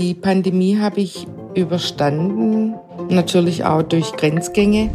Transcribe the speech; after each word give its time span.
Die 0.00 0.14
Pandemie 0.14 0.78
habe 0.78 1.02
ich 1.02 1.26
überstanden, 1.54 2.74
natürlich 3.10 3.64
auch 3.66 3.82
durch 3.82 4.12
Grenzgänge. 4.12 4.90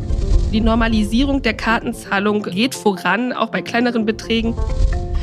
Die 0.52 0.62
Normalisierung 0.62 1.44
der 1.44 1.54
Kartenzahlung 1.54 2.42
geht 2.42 2.74
voran, 2.74 3.32
auch 3.32 3.50
bei 3.50 3.62
kleineren 3.62 4.08
Beträgen. 4.08 4.56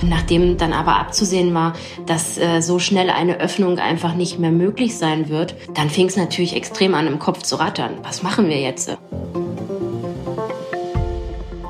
Nachdem 0.03 0.57
dann 0.57 0.73
aber 0.73 1.01
abzusehen 1.01 1.53
war, 1.53 1.73
dass 2.07 2.39
äh, 2.39 2.61
so 2.61 2.79
schnell 2.79 3.11
eine 3.11 3.41
Öffnung 3.41 3.81
einfach 3.81 4.15
nicht 4.15 4.39
mehr 4.39 4.53
möglich 4.53 4.97
sein 4.97 5.29
wird, 5.29 5.57
dann 5.75 5.91
fing 5.91 6.07
es 6.07 6.17
natürlich 6.17 6.55
extrem 6.55 6.95
an, 6.95 7.09
im 7.09 7.19
Kopf 7.19 7.43
zu 7.43 7.57
rattern. 7.57 7.95
Was 8.05 8.23
machen 8.23 8.47
wir 8.49 8.61
jetzt? 8.61 8.97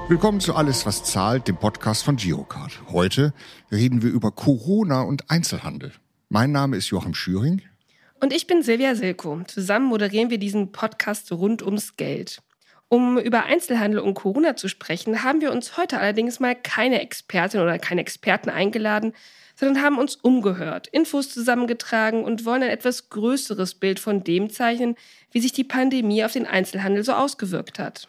Willkommen 0.08 0.40
zu 0.40 0.54
Alles, 0.54 0.84
was 0.84 1.02
zahlt, 1.02 1.48
dem 1.48 1.56
Podcast 1.56 2.04
von 2.04 2.16
Girocard. 2.16 2.82
Heute 2.92 3.32
reden 3.70 4.02
wir 4.02 4.10
über 4.10 4.32
Corona 4.32 5.00
und 5.00 5.30
Einzelhandel. 5.30 5.92
Mein 6.28 6.52
Name 6.52 6.76
ist 6.76 6.90
Joachim 6.90 7.14
Schüring. 7.14 7.62
Und 8.22 8.32
ich 8.32 8.46
bin 8.46 8.62
Silvia 8.62 8.94
Silko. 8.94 9.40
Zusammen 9.48 9.86
moderieren 9.86 10.30
wir 10.30 10.38
diesen 10.38 10.70
Podcast 10.70 11.32
rund 11.32 11.60
ums 11.60 11.96
Geld. 11.96 12.40
Um 12.86 13.18
über 13.18 13.46
Einzelhandel 13.46 13.98
und 13.98 14.14
Corona 14.14 14.54
zu 14.54 14.68
sprechen, 14.68 15.24
haben 15.24 15.40
wir 15.40 15.50
uns 15.50 15.76
heute 15.76 15.98
allerdings 15.98 16.38
mal 16.38 16.54
keine 16.54 17.00
Expertin 17.00 17.58
oder 17.58 17.80
keine 17.80 18.00
Experten 18.00 18.48
eingeladen, 18.48 19.12
sondern 19.56 19.82
haben 19.82 19.98
uns 19.98 20.14
umgehört, 20.14 20.86
Infos 20.86 21.30
zusammengetragen 21.30 22.22
und 22.22 22.44
wollen 22.44 22.62
ein 22.62 22.70
etwas 22.70 23.10
größeres 23.10 23.74
Bild 23.74 23.98
von 23.98 24.22
dem 24.22 24.50
zeichnen, 24.50 24.94
wie 25.32 25.40
sich 25.40 25.52
die 25.52 25.64
Pandemie 25.64 26.22
auf 26.24 26.32
den 26.32 26.46
Einzelhandel 26.46 27.02
so 27.02 27.14
ausgewirkt 27.14 27.80
hat. 27.80 28.06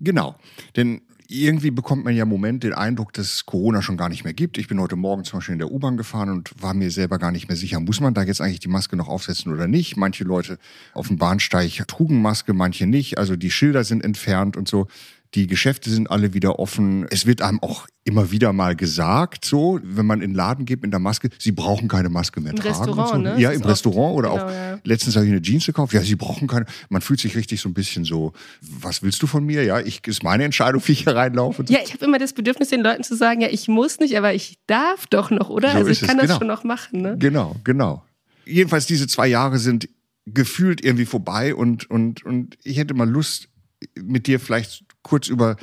Genau, 0.00 0.36
denn 0.74 1.02
irgendwie 1.42 1.70
bekommt 1.70 2.04
man 2.04 2.14
ja 2.14 2.22
im 2.22 2.28
Moment 2.28 2.62
den 2.62 2.74
Eindruck, 2.74 3.12
dass 3.12 3.34
es 3.34 3.46
Corona 3.46 3.82
schon 3.82 3.96
gar 3.96 4.08
nicht 4.08 4.24
mehr 4.24 4.34
gibt. 4.34 4.58
Ich 4.58 4.68
bin 4.68 4.80
heute 4.80 4.96
Morgen 4.96 5.24
zum 5.24 5.38
Beispiel 5.38 5.54
in 5.54 5.58
der 5.58 5.70
U-Bahn 5.70 5.96
gefahren 5.96 6.30
und 6.30 6.50
war 6.62 6.74
mir 6.74 6.90
selber 6.90 7.18
gar 7.18 7.32
nicht 7.32 7.48
mehr 7.48 7.56
sicher, 7.56 7.80
muss 7.80 8.00
man 8.00 8.14
da 8.14 8.22
jetzt 8.22 8.40
eigentlich 8.40 8.60
die 8.60 8.68
Maske 8.68 8.96
noch 8.96 9.08
aufsetzen 9.08 9.52
oder 9.52 9.66
nicht. 9.66 9.96
Manche 9.96 10.24
Leute 10.24 10.58
auf 10.92 11.08
dem 11.08 11.18
Bahnsteig 11.18 11.86
trugen 11.88 12.22
Maske, 12.22 12.52
manche 12.52 12.86
nicht. 12.86 13.18
Also 13.18 13.36
die 13.36 13.50
Schilder 13.50 13.84
sind 13.84 14.04
entfernt 14.04 14.56
und 14.56 14.68
so. 14.68 14.86
Die 15.34 15.48
Geschäfte 15.48 15.90
sind 15.90 16.10
alle 16.10 16.32
wieder 16.32 16.60
offen. 16.60 17.06
Es 17.10 17.26
wird 17.26 17.42
einem 17.42 17.60
auch 17.60 17.88
immer 18.04 18.30
wieder 18.30 18.52
mal 18.52 18.76
gesagt, 18.76 19.44
so, 19.44 19.80
wenn 19.82 20.06
man 20.06 20.20
in 20.20 20.30
den 20.30 20.36
Laden 20.36 20.64
geht 20.64 20.82
mit 20.82 20.92
der 20.92 21.00
Maske, 21.00 21.28
sie 21.38 21.50
brauchen 21.50 21.88
keine 21.88 22.08
Maske 22.08 22.40
mehr 22.40 22.52
Im 22.52 22.58
tragen. 22.58 22.76
Restaurant, 22.76 23.10
so. 23.10 23.18
ne? 23.18 23.40
Ja, 23.40 23.50
im 23.50 23.62
Restaurant 23.62 24.16
oder 24.16 24.30
genau, 24.30 24.44
auch 24.44 24.50
ja. 24.50 24.78
letztens 24.84 25.16
habe 25.16 25.26
ich 25.26 25.32
eine 25.32 25.42
Jeans 25.42 25.66
gekauft. 25.66 25.92
Ja, 25.92 26.02
sie 26.02 26.14
brauchen 26.14 26.46
keine. 26.46 26.66
Man 26.88 27.02
fühlt 27.02 27.18
sich 27.18 27.34
richtig 27.34 27.60
so 27.60 27.68
ein 27.68 27.74
bisschen 27.74 28.04
so, 28.04 28.32
was 28.60 29.02
willst 29.02 29.22
du 29.22 29.26
von 29.26 29.44
mir? 29.44 29.64
Ja, 29.64 29.80
ich 29.80 30.06
ist 30.06 30.22
meine 30.22 30.44
Entscheidung, 30.44 30.80
wie 30.86 30.92
ich 30.92 31.02
hier 31.02 31.16
reinlaufe. 31.16 31.64
Ja, 31.68 31.80
ich 31.84 31.92
habe 31.92 32.04
immer 32.04 32.18
das 32.18 32.32
Bedürfnis, 32.32 32.68
den 32.68 32.82
Leuten 32.82 33.02
zu 33.02 33.16
sagen, 33.16 33.40
ja, 33.40 33.48
ich 33.48 33.66
muss 33.66 33.98
nicht, 33.98 34.16
aber 34.16 34.34
ich 34.34 34.58
darf 34.68 35.06
doch 35.08 35.30
noch, 35.30 35.50
oder? 35.50 35.72
So 35.72 35.78
also 35.78 35.90
ich 35.90 36.02
es, 36.02 36.06
kann 36.06 36.18
das 36.18 36.26
genau. 36.26 36.38
schon 36.38 36.46
noch 36.46 36.62
machen, 36.62 37.02
ne? 37.02 37.16
Genau, 37.18 37.56
genau. 37.64 38.04
Jedenfalls 38.44 38.86
diese 38.86 39.08
zwei 39.08 39.26
Jahre 39.26 39.58
sind 39.58 39.88
gefühlt 40.26 40.84
irgendwie 40.84 41.06
vorbei 41.06 41.54
und, 41.54 41.90
und, 41.90 42.24
und 42.24 42.56
ich 42.62 42.76
hätte 42.76 42.94
mal 42.94 43.08
Lust, 43.08 43.48
mit 43.96 44.26
dir 44.26 44.40
vielleicht 44.40 44.84
kurz 45.04 45.28
über 45.28 45.56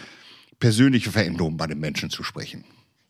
persönliche 0.59 1.11
Veränderungen 1.11 1.57
bei 1.57 1.67
den 1.67 1.79
Menschen 1.79 2.09
zu 2.09 2.23
sprechen. 2.23 2.63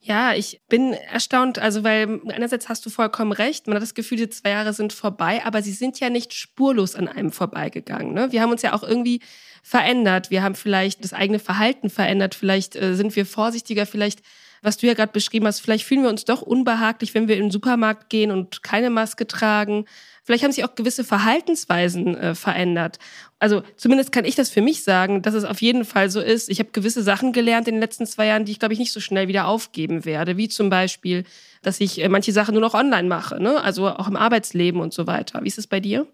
Ja, 0.03 0.33
ich 0.33 0.59
bin 0.67 0.93
erstaunt, 0.93 1.59
also 1.59 1.83
weil 1.83 2.21
einerseits 2.29 2.69
hast 2.69 2.83
du 2.83 2.89
vollkommen 2.89 3.31
recht, 3.31 3.67
man 3.67 3.75
hat 3.75 3.83
das 3.83 3.93
Gefühl, 3.93 4.17
die 4.17 4.29
zwei 4.29 4.49
Jahre 4.49 4.73
sind 4.73 4.93
vorbei, 4.93 5.45
aber 5.45 5.61
sie 5.61 5.73
sind 5.73 5.99
ja 5.99 6.09
nicht 6.09 6.33
spurlos 6.33 6.95
an 6.95 7.07
einem 7.07 7.31
vorbeigegangen. 7.31 8.11
Ne? 8.11 8.31
Wir 8.31 8.41
haben 8.41 8.49
uns 8.49 8.63
ja 8.63 8.73
auch 8.73 8.81
irgendwie 8.81 9.21
verändert, 9.61 10.31
wir 10.31 10.41
haben 10.41 10.55
vielleicht 10.55 11.03
das 11.03 11.13
eigene 11.13 11.37
Verhalten 11.37 11.91
verändert, 11.91 12.33
vielleicht 12.33 12.75
äh, 12.75 12.95
sind 12.95 13.15
wir 13.15 13.27
vorsichtiger, 13.27 13.85
vielleicht, 13.85 14.23
was 14.62 14.78
du 14.78 14.88
ja 14.88 14.94
gerade 14.94 15.12
beschrieben 15.12 15.48
hast, 15.48 15.59
vielleicht 15.59 15.86
fühlen 15.86 16.04
wir 16.04 16.09
uns 16.09 16.26
doch 16.26 16.42
unbehaglich, 16.42 17.14
wenn 17.14 17.28
wir 17.28 17.36
in 17.36 17.44
den 17.44 17.52
Supermarkt 17.52 18.09
gehen 18.09 18.31
und 18.31 18.64
keine 18.64 18.90
Maske 18.90 19.28
tragen. 19.28 19.86
Vielleicht 20.23 20.44
haben 20.44 20.52
sich 20.52 20.64
auch 20.64 20.76
gewisse 20.76 21.04
Verhaltensweisen 21.04 22.16
äh, 22.16 22.36
verändert. 22.36 23.00
Also 23.39 23.64
zumindest 23.76 24.12
kann 24.12 24.23
ich 24.23 24.36
das 24.36 24.52
für 24.52 24.62
mich 24.62 24.84
sagen, 24.84 25.23
dass 25.23 25.34
es 25.34 25.45
auf 25.45 25.62
jeden 25.62 25.83
Fall 25.83 26.11
so 26.11 26.21
ist. 26.21 26.48
Ich 26.50 26.60
habe 26.60 26.70
gewisse 26.71 27.02
Sachen 27.02 27.33
gelernt 27.33 27.67
in 27.67 27.76
den 27.76 27.82
letzten 27.82 28.05
zwei 28.05 28.27
Jahren, 28.27 28.45
die 28.45 28.52
ich, 28.52 28.60
glaube 28.60 28.73
ich, 28.73 28.80
nicht 28.80 28.92
so 28.92 29.00
schnell 29.00 29.27
wieder 29.27 29.48
aufgeben 29.48 30.05
werde. 30.05 30.38
Wie 30.38 30.48
zum 30.48 30.70
Beispiel, 30.70 31.23
dass 31.64 31.80
ich 31.80 32.04
äh, 32.04 32.10
manche 32.10 32.32
Sachen 32.32 32.54
nur 32.54 32.61
noch 32.61 32.76
online 32.76 33.08
mache, 33.08 33.42
ne? 33.42 33.61
also 33.61 33.88
auch 33.88 34.08
im 34.08 34.16
Arbeitsleben 34.16 34.80
und 34.80 34.94
so 34.94 35.08
weiter. 35.08 35.44
Wie 35.44 35.48
ist 35.48 35.58
es 35.58 35.66
bei 35.67 35.80
dir? 35.80 36.05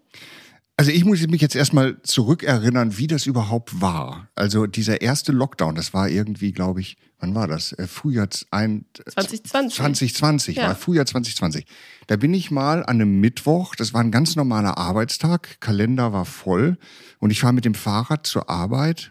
Also 0.78 0.92
ich 0.92 1.04
muss 1.04 1.26
mich 1.26 1.40
jetzt 1.40 1.56
erstmal 1.56 2.00
zurückerinnern, 2.02 2.98
wie 2.98 3.08
das 3.08 3.26
überhaupt 3.26 3.80
war. 3.80 4.28
Also 4.36 4.66
dieser 4.68 5.00
erste 5.00 5.32
Lockdown, 5.32 5.74
das 5.74 5.92
war 5.92 6.08
irgendwie, 6.08 6.52
glaube 6.52 6.80
ich, 6.80 6.96
wann 7.18 7.34
war 7.34 7.48
das? 7.48 7.72
Äh, 7.72 7.88
Frühjahr 7.88 8.28
ein, 8.52 8.84
2020. 8.94 9.76
2020, 9.76 10.56
Ja. 10.56 10.68
war 10.68 10.76
Frühjahr 10.76 11.04
2020. 11.04 11.66
Da 12.06 12.14
bin 12.14 12.32
ich 12.32 12.52
mal 12.52 12.84
an 12.84 13.00
einem 13.00 13.18
Mittwoch, 13.18 13.74
das 13.74 13.92
war 13.92 14.02
ein 14.02 14.12
ganz 14.12 14.36
normaler 14.36 14.78
Arbeitstag, 14.78 15.60
Kalender 15.60 16.12
war 16.12 16.24
voll 16.24 16.78
und 17.18 17.30
ich 17.32 17.40
fahre 17.40 17.54
mit 17.54 17.64
dem 17.64 17.74
Fahrrad 17.74 18.24
zur 18.24 18.48
Arbeit 18.48 19.10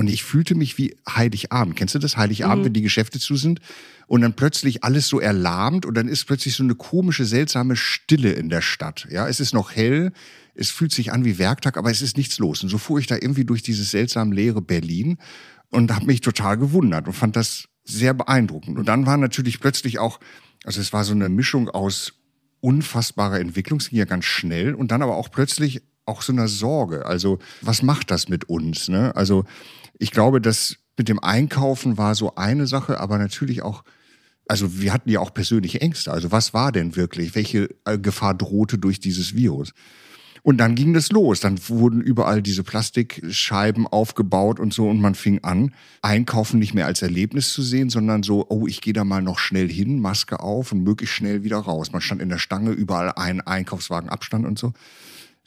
und 0.00 0.08
ich 0.08 0.24
fühlte 0.24 0.54
mich 0.54 0.78
wie 0.78 0.96
Heiligabend. 1.06 1.76
Kennst 1.76 1.94
du 1.94 1.98
das? 1.98 2.16
Heiligabend, 2.16 2.64
wenn 2.64 2.72
die 2.72 2.80
Geschäfte 2.80 3.20
zu 3.20 3.36
sind 3.36 3.60
und 4.06 4.22
dann 4.22 4.32
plötzlich 4.32 4.82
alles 4.82 5.08
so 5.08 5.20
erlahmt 5.20 5.84
und 5.84 5.92
dann 5.92 6.08
ist 6.08 6.24
plötzlich 6.24 6.54
so 6.54 6.62
eine 6.62 6.74
komische, 6.74 7.26
seltsame 7.26 7.76
Stille 7.76 8.32
in 8.32 8.48
der 8.48 8.62
Stadt. 8.62 9.06
Ja, 9.10 9.28
es 9.28 9.40
ist 9.40 9.52
noch 9.52 9.76
hell, 9.76 10.12
es 10.54 10.70
fühlt 10.70 10.90
sich 10.90 11.12
an 11.12 11.26
wie 11.26 11.36
Werktag, 11.36 11.76
aber 11.76 11.90
es 11.90 12.00
ist 12.00 12.16
nichts 12.16 12.38
los. 12.38 12.62
Und 12.62 12.70
so 12.70 12.78
fuhr 12.78 12.98
ich 12.98 13.08
da 13.08 13.16
irgendwie 13.16 13.44
durch 13.44 13.62
dieses 13.62 13.90
seltsam 13.90 14.32
leere 14.32 14.62
Berlin 14.62 15.18
und 15.68 15.94
habe 15.94 16.06
mich 16.06 16.22
total 16.22 16.56
gewundert 16.56 17.06
und 17.06 17.12
fand 17.12 17.36
das 17.36 17.68
sehr 17.84 18.14
beeindruckend. 18.14 18.78
Und 18.78 18.88
dann 18.88 19.04
war 19.04 19.18
natürlich 19.18 19.60
plötzlich 19.60 19.98
auch, 19.98 20.18
also 20.64 20.80
es 20.80 20.94
war 20.94 21.04
so 21.04 21.12
eine 21.12 21.28
Mischung 21.28 21.68
aus 21.68 22.14
unfassbarer 22.60 23.38
Entwicklung, 23.38 23.80
es 23.80 23.90
ging 23.90 23.98
ja 23.98 24.06
ganz 24.06 24.24
schnell 24.24 24.72
und 24.74 24.92
dann 24.92 25.02
aber 25.02 25.18
auch 25.18 25.30
plötzlich 25.30 25.82
auch 26.06 26.22
so 26.22 26.32
einer 26.32 26.48
Sorge. 26.48 27.06
Also 27.06 27.38
was 27.60 27.82
macht 27.82 28.10
das 28.10 28.28
mit 28.28 28.48
uns? 28.48 28.88
Ne? 28.88 29.14
Also 29.14 29.44
ich 30.00 30.10
glaube, 30.10 30.40
das 30.40 30.76
mit 30.96 31.08
dem 31.08 31.22
Einkaufen 31.22 31.96
war 31.96 32.14
so 32.14 32.34
eine 32.34 32.66
Sache, 32.66 33.00
aber 33.00 33.18
natürlich 33.18 33.62
auch 33.62 33.84
also 34.48 34.80
wir 34.80 34.92
hatten 34.92 35.08
ja 35.08 35.20
auch 35.20 35.32
persönliche 35.32 35.80
Ängste. 35.80 36.10
Also 36.10 36.32
was 36.32 36.52
war 36.52 36.72
denn 36.72 36.96
wirklich? 36.96 37.36
Welche 37.36 37.68
äh, 37.84 37.98
Gefahr 37.98 38.34
drohte 38.34 38.78
durch 38.78 38.98
dieses 38.98 39.36
Virus? 39.36 39.72
Und 40.42 40.58
dann 40.58 40.74
ging 40.74 40.92
das 40.92 41.12
los. 41.12 41.38
Dann 41.38 41.60
wurden 41.68 42.00
überall 42.00 42.42
diese 42.42 42.64
Plastikscheiben 42.64 43.86
aufgebaut 43.86 44.58
und 44.58 44.74
so 44.74 44.88
und 44.88 45.00
man 45.00 45.14
fing 45.14 45.44
an, 45.44 45.72
Einkaufen 46.02 46.58
nicht 46.58 46.74
mehr 46.74 46.86
als 46.86 47.00
Erlebnis 47.00 47.52
zu 47.52 47.62
sehen, 47.62 47.90
sondern 47.90 48.24
so, 48.24 48.46
oh, 48.48 48.66
ich 48.66 48.80
gehe 48.80 48.92
da 48.92 49.04
mal 49.04 49.22
noch 49.22 49.38
schnell 49.38 49.70
hin, 49.70 50.00
Maske 50.00 50.40
auf 50.40 50.72
und 50.72 50.82
möglichst 50.82 51.14
schnell 51.14 51.44
wieder 51.44 51.58
raus. 51.58 51.92
Man 51.92 52.00
stand 52.00 52.20
in 52.20 52.28
der 52.28 52.38
Stange, 52.38 52.72
überall 52.72 53.12
ein 53.12 53.40
Einkaufswagen 53.40 54.08
Abstand 54.08 54.46
und 54.46 54.58
so. 54.58 54.72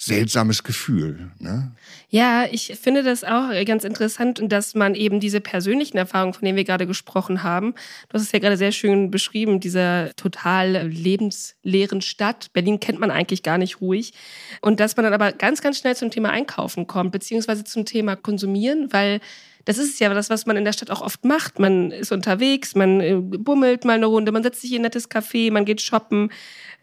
Seltsames 0.05 0.63
Gefühl. 0.63 1.31
Ne? 1.39 1.71
Ja, 2.09 2.45
ich 2.51 2.77
finde 2.81 3.03
das 3.03 3.23
auch 3.23 3.49
ganz 3.65 3.83
interessant, 3.83 4.41
dass 4.47 4.75
man 4.75 4.95
eben 4.95 5.19
diese 5.19 5.41
persönlichen 5.41 5.97
Erfahrungen, 5.97 6.33
von 6.33 6.45
denen 6.45 6.57
wir 6.57 6.63
gerade 6.63 6.85
gesprochen 6.85 7.43
haben, 7.43 7.73
du 8.09 8.13
hast 8.13 8.23
es 8.23 8.31
ja 8.31 8.39
gerade 8.39 8.57
sehr 8.57 8.71
schön 8.71 9.11
beschrieben, 9.11 9.59
dieser 9.59 10.15
total 10.15 10.87
lebensleeren 10.87 12.01
Stadt. 12.01 12.51
Berlin 12.53 12.79
kennt 12.79 12.99
man 12.99 13.11
eigentlich 13.11 13.43
gar 13.43 13.57
nicht 13.57 13.81
ruhig. 13.81 14.13
Und 14.61 14.79
dass 14.79 14.95
man 14.97 15.05
dann 15.05 15.13
aber 15.13 15.31
ganz, 15.31 15.61
ganz 15.61 15.79
schnell 15.79 15.95
zum 15.95 16.11
Thema 16.11 16.29
Einkaufen 16.29 16.87
kommt, 16.87 17.11
beziehungsweise 17.11 17.63
zum 17.63 17.85
Thema 17.85 18.15
Konsumieren, 18.15 18.91
weil 18.91 19.19
das 19.65 19.77
ist 19.77 19.99
ja 19.99 20.13
das, 20.13 20.29
was 20.29 20.45
man 20.45 20.57
in 20.57 20.65
der 20.65 20.73
Stadt 20.73 20.91
auch 20.91 21.01
oft 21.01 21.25
macht. 21.25 21.59
Man 21.59 21.91
ist 21.91 22.11
unterwegs, 22.11 22.75
man 22.75 23.01
äh, 23.01 23.15
bummelt 23.15 23.85
mal 23.85 23.93
eine 23.93 24.07
Runde, 24.07 24.31
man 24.31 24.43
setzt 24.43 24.61
sich 24.61 24.71
in 24.71 24.79
ein 24.79 24.83
nettes 24.83 25.09
Café, 25.09 25.51
man 25.51 25.65
geht 25.65 25.81
shoppen, 25.81 26.31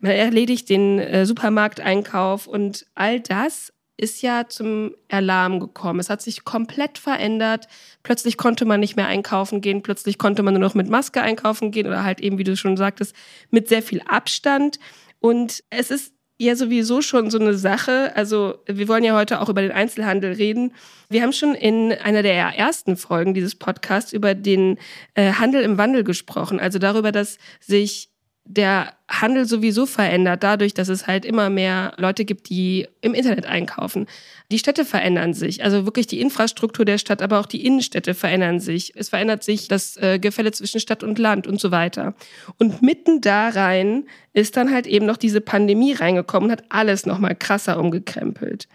man 0.01 0.13
erledigt 0.13 0.69
den 0.69 0.99
äh, 0.99 1.27
Supermarkteinkauf 1.27 2.47
und 2.47 2.87
all 2.95 3.21
das 3.21 3.73
ist 4.01 4.23
ja 4.23 4.49
zum 4.49 4.95
Alarm 5.11 5.61
gekommen. 5.61 6.01
Es 6.01 6.09
hat 6.09 6.23
sich 6.23 6.45
komplett 6.45 6.97
verändert. 6.97 7.69
Plötzlich 8.03 8.39
konnte 8.39 8.65
man 8.65 8.81
nicht 8.81 8.97
mehr 8.97 9.07
einkaufen 9.07 9.61
gehen, 9.61 9.83
plötzlich 9.83 10.17
konnte 10.17 10.43
man 10.43 10.55
nur 10.55 10.63
noch 10.63 10.75
mit 10.75 10.89
Maske 10.89 11.21
einkaufen 11.21 11.71
gehen 11.71 11.87
oder 11.87 12.03
halt 12.03 12.21
eben, 12.21 12.39
wie 12.39 12.45
du 12.45 12.57
schon 12.57 12.79
sagtest, 12.79 13.15
mit 13.51 13.69
sehr 13.69 13.83
viel 13.83 14.01
Abstand. 14.07 14.79
Und 15.21 15.63
es 15.69 15.91
ist 15.91 16.15
ja 16.41 16.57
sowieso 16.57 17.03
schon 17.03 17.31
so 17.31 17.39
eine 17.39 17.55
Sache. 17.55 18.13
Also 18.17 18.59
wir 18.67 18.89
wollen 18.89 19.05
ja 19.05 19.15
heute 19.15 19.41
auch 19.41 19.49
über 19.49 19.61
den 19.61 19.73
Einzelhandel 19.73 20.33
reden. 20.33 20.73
Wir 21.09 21.23
haben 21.23 21.33
schon 21.33 21.55
in 21.55 21.93
einer 21.93 22.23
der 22.23 22.35
ersten 22.35 22.97
Folgen 22.97 23.35
dieses 23.35 23.55
Podcasts 23.55 24.13
über 24.13 24.35
den 24.35 24.79
äh, 25.15 25.33
Handel 25.33 25.63
im 25.63 25.77
Wandel 25.77 26.03
gesprochen. 26.03 26.59
Also 26.59 26.79
darüber, 26.79 27.13
dass 27.13 27.37
sich 27.61 28.10
der 28.53 28.95
Handel 29.09 29.47
sowieso 29.47 29.87
verändert, 29.87 30.43
dadurch, 30.43 30.75
dass 30.75 30.89
es 30.89 31.07
halt 31.07 31.25
immer 31.25 31.51
mehr 31.51 31.93
Leute 31.99 32.25
gibt, 32.25 32.49
die 32.49 32.89
im 33.01 33.15
Internet 33.15 33.47
einkaufen. 33.47 34.07
Die 34.51 34.59
Städte 34.59 34.85
verändern 34.85 35.35
sich, 35.35 35.63
also 35.63 35.85
wirklich 35.85 36.09
die 36.09 36.21
Infrastruktur 36.21 36.85
der 36.85 36.99
Stadt, 36.99 37.23
aber 37.23 37.39
auch 37.39 37.47
die 37.47 37.65
Innenstädte 37.65 38.13
verändern 38.13 38.59
sich. 38.59 38.93
Es 38.97 39.11
verändert 39.11 39.45
sich 39.45 39.69
das 39.69 39.97
äh, 39.99 40.19
Gefälle 40.19 40.51
zwischen 40.51 40.81
Stadt 40.81 41.05
und 41.05 41.21
Land 41.21 41.47
und 41.47 41.61
so 41.61 41.71
weiter. 41.71 42.15
Und 42.59 42.83
mitten 42.83 43.21
da 43.21 43.51
rein 43.51 44.07
ist 44.33 44.57
dann 44.57 44.73
halt 44.73 44.89
eben 44.89 45.07
noch 45.07 45.17
diese 45.17 45.41
Pandemie 45.41 45.93
reingekommen 45.93 46.51
und 46.51 46.53
hat 46.53 46.65
alles 46.71 47.07
nochmal 47.07 47.37
krasser 47.37 47.79
umgekrempelt. 47.79 48.67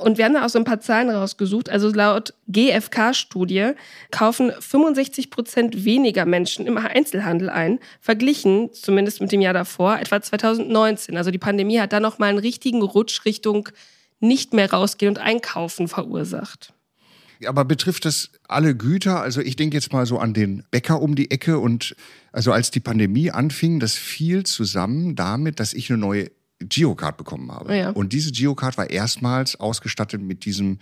Und 0.00 0.16
wir 0.16 0.24
haben 0.24 0.34
da 0.34 0.44
auch 0.44 0.48
so 0.48 0.58
ein 0.58 0.64
paar 0.64 0.80
Zahlen 0.80 1.10
rausgesucht. 1.10 1.68
Also 1.68 1.90
laut 1.90 2.34
GfK-Studie 2.48 3.72
kaufen 4.10 4.50
65 4.58 5.30
Prozent 5.30 5.84
weniger 5.84 6.24
Menschen 6.24 6.66
im 6.66 6.78
Einzelhandel 6.78 7.50
ein, 7.50 7.78
verglichen 8.00 8.72
zumindest 8.72 9.20
mit 9.20 9.30
dem 9.30 9.42
Jahr 9.42 9.52
davor, 9.52 9.98
etwa 9.98 10.20
2019. 10.20 11.16
Also 11.16 11.30
die 11.30 11.38
Pandemie 11.38 11.80
hat 11.80 11.92
da 11.92 12.00
nochmal 12.00 12.30
einen 12.30 12.38
richtigen 12.38 12.82
Rutsch 12.82 13.24
Richtung 13.24 13.68
nicht 14.20 14.54
mehr 14.54 14.70
rausgehen 14.70 15.10
und 15.10 15.18
einkaufen 15.18 15.86
verursacht. 15.86 16.72
Aber 17.46 17.64
betrifft 17.64 18.04
das 18.04 18.30
alle 18.48 18.74
Güter? 18.74 19.20
Also 19.20 19.40
ich 19.40 19.56
denke 19.56 19.76
jetzt 19.76 19.92
mal 19.92 20.04
so 20.06 20.18
an 20.18 20.34
den 20.34 20.64
Bäcker 20.70 21.00
um 21.00 21.14
die 21.14 21.30
Ecke 21.30 21.58
und 21.58 21.94
also 22.32 22.52
als 22.52 22.70
die 22.70 22.80
Pandemie 22.80 23.30
anfing, 23.30 23.80
das 23.80 23.94
fiel 23.94 24.44
zusammen 24.44 25.16
damit, 25.16 25.58
dass 25.58 25.72
ich 25.72 25.90
eine 25.90 25.98
neue 25.98 26.30
Geocard 26.60 27.16
bekommen 27.16 27.50
habe. 27.50 27.76
Ja. 27.76 27.90
Und 27.90 28.12
diese 28.12 28.32
Geocard 28.32 28.78
war 28.78 28.90
erstmals 28.90 29.56
ausgestattet 29.56 30.20
mit 30.20 30.44
diesem 30.44 30.78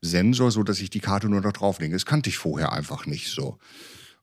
Sensor, 0.00 0.50
so 0.50 0.62
dass 0.62 0.80
ich 0.80 0.90
die 0.90 1.00
Karte 1.00 1.28
nur 1.28 1.40
noch 1.40 1.52
drauflege. 1.52 1.94
Das 1.94 2.06
kannte 2.06 2.28
ich 2.28 2.36
vorher 2.36 2.72
einfach 2.72 3.06
nicht 3.06 3.28
so. 3.28 3.58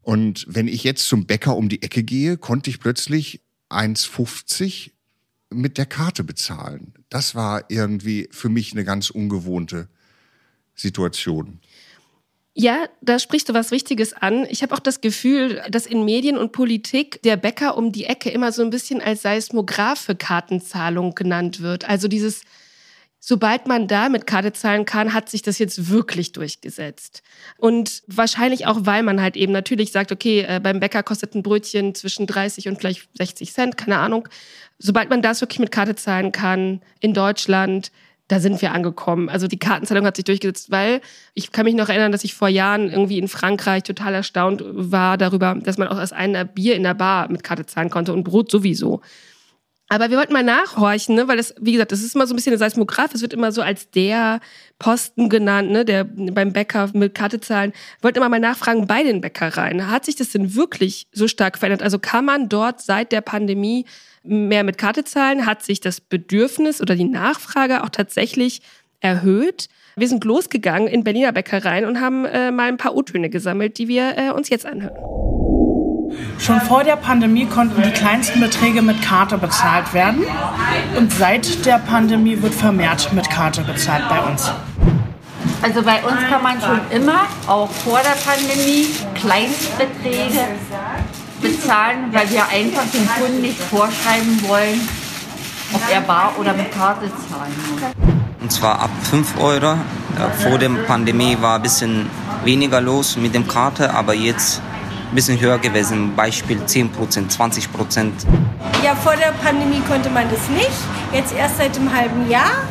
Und 0.02 0.46
wenn 0.48 0.68
ich 0.68 0.84
jetzt 0.84 1.08
zum 1.08 1.26
Bäcker 1.26 1.56
um 1.56 1.70
die 1.70 1.82
Ecke 1.82 2.04
gehe, 2.04 2.38
konnte 2.38 2.70
ich 2.70 2.80
plötzlich 2.80 3.42
1,50 3.70 4.92
mit 5.50 5.78
der 5.78 5.86
Karte 5.86 6.24
bezahlen. 6.24 6.94
Das 7.10 7.36
war 7.36 7.66
irgendwie 7.70 8.30
für 8.32 8.50
mich 8.50 8.72
eine 8.72 8.84
ganz 8.84 9.10
ungewohnte 9.10 9.90
Situation. 10.76 11.60
Ja, 12.62 12.90
da 13.00 13.20
sprichst 13.20 13.48
du 13.48 13.54
was 13.54 13.72
Wichtiges 13.72 14.12
an. 14.12 14.46
Ich 14.50 14.64
habe 14.64 14.76
auch 14.76 14.80
das 14.80 15.00
Gefühl, 15.00 15.64
dass 15.70 15.86
in 15.86 16.04
Medien 16.04 16.38
und 16.38 16.52
Politik 16.52 17.22
der 17.22 17.38
Bäcker 17.38 17.78
um 17.78 17.94
die 17.94 18.04
Ecke 18.04 18.30
immer 18.32 18.52
so 18.52 18.62
ein 18.62 18.70
bisschen 18.70 19.00
als 19.00 19.22
Seismograph 19.22 20.02
für 20.02 20.16
Kartenzahlung 20.16 21.16
genannt 21.16 21.62
wird. 21.62 21.88
Also 21.88 22.10
dieses, 22.10 22.42
sobald 23.18 23.66
man 23.66 23.88
da 23.88 24.10
mit 24.10 24.28
Karte 24.28 24.52
zahlen 24.52 24.84
kann, 24.84 25.14
hat 25.14 25.30
sich 25.30 25.42
das 25.42 25.58
jetzt 25.58 25.90
wirklich 25.90 26.34
durchgesetzt. 26.34 27.24
Und 27.58 28.04
wahrscheinlich 28.08 28.68
auch, 28.68 28.80
weil 28.82 29.04
man 29.04 29.22
halt 29.22 29.38
eben 29.38 29.54
natürlich 29.54 29.94
sagt, 29.94 30.12
okay, 30.12 30.42
äh, 30.42 30.60
beim 30.62 30.82
Bäcker 30.82 31.02
kostet 31.02 31.36
ein 31.36 31.44
Brötchen 31.44 31.96
zwischen 31.96 32.28
30 32.28 32.68
und 32.68 32.78
vielleicht 32.78 33.08
60 33.18 33.54
Cent, 33.54 33.78
keine 33.78 34.00
Ahnung. 34.00 34.28
Sobald 34.80 35.10
man 35.10 35.22
das 35.22 35.40
wirklich 35.40 35.60
mit 35.60 35.72
Karte 35.72 35.96
zahlen 35.96 36.34
kann 36.34 36.82
in 37.00 37.14
Deutschland, 37.14 37.90
da 38.30 38.40
sind 38.40 38.62
wir 38.62 38.74
angekommen. 38.74 39.28
Also 39.28 39.48
die 39.48 39.58
Kartenzahlung 39.58 40.06
hat 40.06 40.16
sich 40.16 40.24
durchgesetzt, 40.24 40.72
weil 40.72 41.02
ich 41.34 41.52
kann 41.52 41.66
mich 41.66 41.74
noch 41.74 41.90
erinnern, 41.90 42.12
dass 42.12 42.24
ich 42.24 42.36
vor 42.36 42.48
Jahren 42.48 42.90
irgendwie 42.90 43.18
in 43.18 43.28
Frankreich 43.28 43.84
total 43.84 44.14
erstaunt 44.14 44.64
war 44.66 45.18
darüber, 45.18 45.56
dass 45.56 45.78
man 45.80 45.88
auch 45.88 46.00
aus 46.00 46.14
einer 46.14 46.46
Bier 46.46 46.76
in 46.76 46.84
der 46.84 46.94
Bar 46.94 47.30
mit 47.30 47.44
Karte 47.44 47.66
zahlen 47.66 47.90
konnte 47.90 48.14
und 48.14 48.24
Brot 48.24 48.52
sowieso. 48.52 49.02
Aber 49.92 50.12
wir 50.12 50.18
wollten 50.18 50.34
mal 50.34 50.44
nachhorchen, 50.44 51.16
ne? 51.16 51.28
weil 51.28 51.38
das, 51.38 51.56
wie 51.60 51.72
gesagt, 51.72 51.92
das 51.92 52.04
ist 52.04 52.14
immer 52.14 52.28
so 52.28 52.34
ein 52.34 52.36
bisschen 52.36 52.54
ein 52.54 52.60
Seismograph. 52.60 53.12
Es 53.16 53.24
wird 53.24 53.34
immer 53.34 53.52
so 53.52 53.64
als 53.64 53.90
der 53.90 54.40
Posten 54.78 55.30
genannt, 55.30 55.72
ne? 55.72 55.84
der 55.84 56.04
beim 56.04 56.54
Bäcker 56.54 56.92
mit 56.94 57.16
Karte 57.16 57.40
zahlen. 57.40 57.72
Wir 57.98 58.04
wollten 58.04 58.20
immer 58.20 58.30
mal 58.30 58.40
nachfragen 58.40 58.86
bei 58.86 59.02
den 59.02 59.20
Bäckereien. 59.20 59.90
Hat 59.90 60.06
sich 60.06 60.16
das 60.16 60.30
denn 60.30 60.54
wirklich 60.54 61.08
so 61.12 61.28
stark 61.28 61.58
verändert? 61.58 61.82
Also 61.82 61.98
kann 61.98 62.24
man 62.24 62.50
dort 62.50 62.82
seit 62.82 63.12
der 63.12 63.22
Pandemie 63.22 63.86
mehr 64.22 64.64
mit 64.64 64.78
Karte 64.78 65.06
zahlen? 65.06 65.48
Hat 65.48 65.64
sich 65.64 65.80
das 65.80 66.02
Bedürfnis 66.02 66.82
oder 66.82 66.96
die 66.96 67.06
Nachfrage 67.06 67.84
auch 67.84 67.90
tatsächlich 67.90 68.62
erhöht? 69.00 69.70
Wir 69.96 70.08
sind 70.08 70.24
losgegangen 70.24 70.88
in 70.88 71.04
Berliner 71.04 71.32
Bäckereien 71.32 71.86
und 71.86 72.00
haben 72.00 72.26
äh, 72.26 72.52
mal 72.52 72.68
ein 72.68 72.78
paar 72.78 72.96
O-Töne 72.96 73.32
gesammelt, 73.32 73.80
die 73.80 73.88
wir 73.88 74.18
äh, 74.18 74.30
uns 74.30 74.50
jetzt 74.50 74.68
anhören. 74.68 75.49
Schon 76.40 76.62
vor 76.62 76.84
der 76.84 76.96
Pandemie 76.96 77.46
konnten 77.46 77.82
die 77.82 77.92
kleinsten 77.92 78.40
Beträge 78.40 78.82
mit 78.82 79.02
Karte 79.02 79.38
bezahlt 79.38 79.94
werden. 79.94 80.24
Und 80.96 81.14
seit 81.14 81.66
der 81.66 81.80
Pandemie 81.80 82.42
wird 82.42 82.54
vermehrt 82.54 83.12
mit 83.14 83.30
Karte 83.30 83.62
bezahlt 83.62 84.08
bei 84.10 84.20
uns. 84.20 84.52
Also 85.62 85.82
bei 85.82 86.02
uns 86.04 86.18
kann 86.30 86.42
man 86.42 86.62
schon 86.62 86.80
immer, 86.90 87.22
auch 87.48 87.70
vor 87.70 88.00
der 88.00 88.16
Pandemie, 88.30 88.88
Kleinstbeträge 89.16 90.46
bezahlen, 91.42 92.06
weil 92.12 92.30
wir 92.32 92.48
einfach 92.48 92.86
dem 92.94 93.08
Kunden 93.20 93.42
nicht 93.42 93.60
vorschreiben 93.60 94.42
wollen, 94.48 94.82
ob 95.74 95.82
er 95.92 96.02
bar 96.02 96.34
oder 96.40 96.54
mit 96.54 96.72
Karte 96.72 97.08
zahlen 97.30 97.54
muss. 97.72 97.82
Und 98.42 98.52
zwar 98.52 98.80
ab 98.80 98.90
5 99.04 99.38
Euro. 99.40 99.76
Vor 100.42 100.58
der 100.58 100.70
Pandemie 100.70 101.38
war 101.42 101.58
ein 101.58 101.62
bisschen 101.62 102.10
weniger 102.44 102.80
los 102.82 103.18
mit 103.18 103.36
dem 103.36 103.48
Karte, 103.48 103.94
aber 103.94 104.14
jetzt 104.14 104.62
ein 105.10 105.16
bisschen 105.16 105.40
höher 105.40 105.58
gewesen. 105.58 106.16
Beispiel 106.16 106.64
10 106.64 106.92
20% 106.94 108.12
Ja, 108.84 108.96
vor 108.96 109.16
der 109.16 109.34
Pandemie 109.44 109.82
konnte 109.88 110.10
man 110.10 110.30
das 110.30 110.48
nicht. 110.50 110.70
Jetzt 111.12 111.36
erst 111.36 111.58
seit 111.58 111.76
einem 111.78 111.92
halben 111.92 112.30
Jahr. 112.30 112.64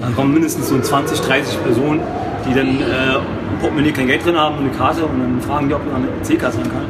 Dann 0.00 0.14
kommen 0.14 0.34
mindestens 0.34 0.68
so 0.68 0.78
20, 0.78 1.20
30 1.20 1.62
Personen, 1.62 2.00
die 2.46 2.54
dann 2.54 2.80
äh, 2.80 3.20
Portemonnaie 3.60 3.92
kein 3.92 4.06
Geld 4.06 4.24
drin 4.24 4.36
haben 4.36 4.58
und 4.58 4.68
eine 4.68 4.76
Karte 4.76 5.04
und 5.04 5.18
dann 5.18 5.40
fragen 5.40 5.68
die, 5.68 5.74
ob 5.74 5.84
man 5.86 5.96
eine 5.96 6.22
C-Karte 6.22 6.56
zahlen 6.56 6.70
kann. 6.70 6.86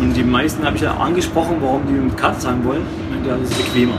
Und 0.00 0.14
die 0.14 0.22
meisten 0.22 0.64
habe 0.64 0.76
ich 0.76 0.82
ja 0.82 0.94
angesprochen, 0.94 1.56
warum 1.60 1.86
die 1.86 1.92
mit 1.92 2.16
Karte 2.16 2.40
zahlen 2.40 2.64
wollen. 2.64 2.86
Ja, 3.26 3.36
das 3.36 3.50
ist 3.50 3.56
bequemer. 3.56 3.98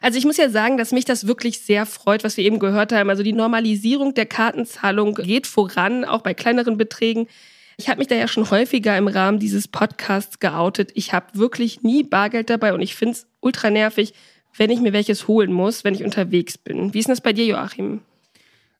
Also 0.00 0.16
ich 0.16 0.24
muss 0.24 0.36
ja 0.38 0.48
sagen, 0.48 0.78
dass 0.78 0.92
mich 0.92 1.04
das 1.04 1.26
wirklich 1.26 1.60
sehr 1.60 1.84
freut, 1.84 2.24
was 2.24 2.36
wir 2.36 2.44
eben 2.44 2.58
gehört 2.58 2.92
haben. 2.92 3.10
Also 3.10 3.22
die 3.22 3.32
Normalisierung 3.32 4.14
der 4.14 4.26
Kartenzahlung 4.26 5.14
geht 5.14 5.46
voran, 5.46 6.04
auch 6.04 6.22
bei 6.22 6.32
kleineren 6.32 6.78
Beträgen. 6.78 7.26
Ich 7.80 7.88
habe 7.88 7.98
mich 7.98 8.08
da 8.08 8.16
ja 8.16 8.26
schon 8.26 8.50
häufiger 8.50 8.98
im 8.98 9.06
Rahmen 9.06 9.38
dieses 9.38 9.68
Podcasts 9.68 10.40
geoutet. 10.40 10.90
Ich 10.94 11.12
habe 11.12 11.26
wirklich 11.38 11.82
nie 11.84 12.02
Bargeld 12.02 12.50
dabei 12.50 12.74
und 12.74 12.80
ich 12.80 12.96
finde 12.96 13.12
es 13.12 13.26
ultra 13.38 13.70
nervig, 13.70 14.14
wenn 14.56 14.70
ich 14.70 14.80
mir 14.80 14.92
welches 14.92 15.28
holen 15.28 15.52
muss, 15.52 15.84
wenn 15.84 15.94
ich 15.94 16.02
unterwegs 16.02 16.58
bin. 16.58 16.92
Wie 16.92 16.98
ist 16.98 17.06
denn 17.06 17.14
das 17.14 17.20
bei 17.20 17.32
dir, 17.32 17.46
Joachim? 17.46 18.00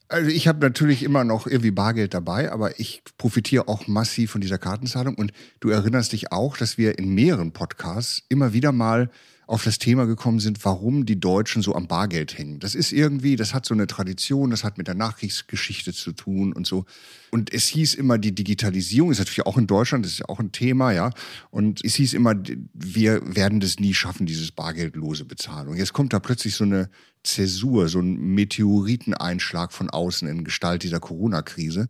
Also 0.08 0.30
ich 0.30 0.48
habe 0.48 0.58
natürlich 0.58 1.04
immer 1.04 1.22
noch 1.22 1.46
irgendwie 1.46 1.70
Bargeld 1.70 2.12
dabei, 2.12 2.50
aber 2.50 2.80
ich 2.80 3.02
profitiere 3.18 3.68
auch 3.68 3.86
massiv 3.86 4.32
von 4.32 4.40
dieser 4.40 4.58
Kartenzahlung. 4.58 5.14
Und 5.14 5.32
du 5.60 5.68
erinnerst 5.68 6.12
dich 6.12 6.32
auch, 6.32 6.56
dass 6.56 6.76
wir 6.76 6.98
in 6.98 7.14
mehreren 7.14 7.52
Podcasts 7.52 8.24
immer 8.28 8.52
wieder 8.52 8.72
mal 8.72 9.10
auf 9.48 9.64
das 9.64 9.78
Thema 9.78 10.04
gekommen 10.04 10.40
sind, 10.40 10.62
warum 10.66 11.06
die 11.06 11.18
Deutschen 11.18 11.62
so 11.62 11.74
am 11.74 11.88
Bargeld 11.88 12.36
hängen. 12.36 12.60
Das 12.60 12.74
ist 12.74 12.92
irgendwie, 12.92 13.34
das 13.34 13.54
hat 13.54 13.64
so 13.64 13.72
eine 13.72 13.86
Tradition, 13.86 14.50
das 14.50 14.62
hat 14.62 14.76
mit 14.76 14.88
der 14.88 14.94
Nachkriegsgeschichte 14.94 15.94
zu 15.94 16.12
tun 16.12 16.52
und 16.52 16.66
so. 16.66 16.84
Und 17.30 17.54
es 17.54 17.66
hieß 17.68 17.94
immer, 17.94 18.18
die 18.18 18.34
Digitalisierung 18.34 19.10
ist 19.10 19.20
natürlich 19.20 19.46
auch 19.46 19.56
in 19.56 19.66
Deutschland, 19.66 20.04
das 20.04 20.12
ist 20.12 20.18
ja 20.18 20.28
auch 20.28 20.38
ein 20.38 20.52
Thema, 20.52 20.92
ja. 20.92 21.10
Und 21.50 21.82
es 21.82 21.94
hieß 21.94 22.12
immer, 22.12 22.34
wir 22.74 23.22
werden 23.34 23.60
das 23.60 23.80
nie 23.80 23.94
schaffen, 23.94 24.26
dieses 24.26 24.52
bargeldlose 24.52 25.24
Bezahlung. 25.24 25.76
Jetzt 25.76 25.94
kommt 25.94 26.12
da 26.12 26.20
plötzlich 26.20 26.54
so 26.54 26.64
eine 26.64 26.90
Zäsur, 27.22 27.88
so 27.88 28.00
ein 28.00 28.18
Meteoriteneinschlag 28.18 29.72
von 29.72 29.88
außen 29.88 30.28
in 30.28 30.44
Gestalt 30.44 30.82
dieser 30.82 31.00
Corona-Krise. 31.00 31.88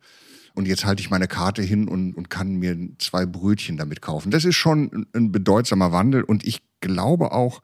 Und 0.59 0.67
jetzt 0.67 0.85
halte 0.85 1.01
ich 1.01 1.09
meine 1.09 1.29
Karte 1.29 1.63
hin 1.63 1.87
und, 1.87 2.15
und 2.15 2.31
kann 2.31 2.57
mir 2.57 2.77
zwei 2.99 3.27
Brötchen 3.27 3.77
damit 3.77 4.03
kaufen. 4.03 4.33
Das 4.33 4.45
ist 4.45 4.57
schon 4.57 5.07
ein 5.15 5.31
bedeutsamer 5.31 5.93
Wandel. 5.93 6.25
Und 6.25 6.45
ich 6.45 6.63
glaube 6.81 7.31
auch, 7.31 7.63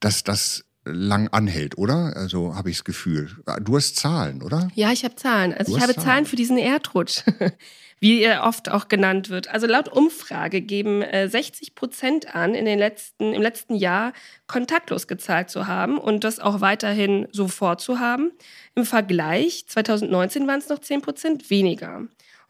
dass 0.00 0.24
das 0.24 0.64
lang 0.86 1.28
anhält, 1.28 1.76
oder? 1.76 2.16
Also 2.16 2.54
habe 2.54 2.70
ich 2.70 2.78
das 2.78 2.84
Gefühl. 2.84 3.30
Du 3.60 3.76
hast 3.76 3.96
Zahlen, 3.96 4.42
oder? 4.42 4.70
Ja, 4.74 4.92
ich 4.92 5.04
habe 5.04 5.14
Zahlen. 5.16 5.52
Also 5.52 5.72
du 5.72 5.76
ich 5.76 5.82
habe 5.82 5.92
Zahlen. 5.92 6.06
Zahlen 6.06 6.24
für 6.24 6.36
diesen 6.36 6.56
Erdrutsch, 6.56 7.22
wie 7.98 8.22
er 8.22 8.44
oft 8.44 8.70
auch 8.70 8.88
genannt 8.88 9.30
wird. 9.30 9.48
Also 9.48 9.66
laut 9.66 9.88
Umfrage 9.88 10.60
geben 10.60 11.02
60 11.02 11.68
äh, 11.68 11.72
Prozent 11.74 12.34
an, 12.34 12.54
in 12.54 12.64
den 12.64 12.78
letzten, 12.78 13.32
im 13.32 13.42
letzten 13.42 13.74
Jahr 13.74 14.12
kontaktlos 14.46 15.06
gezahlt 15.06 15.50
zu 15.50 15.66
haben 15.66 15.98
und 15.98 16.24
das 16.24 16.38
auch 16.38 16.60
weiterhin 16.60 17.28
so 17.32 17.48
vorzuhaben. 17.48 18.32
Im 18.74 18.84
Vergleich 18.84 19.66
2019 19.66 20.46
waren 20.46 20.58
es 20.58 20.68
noch 20.68 20.80
10 20.80 21.02
Prozent 21.02 21.50
weniger. 21.50 22.02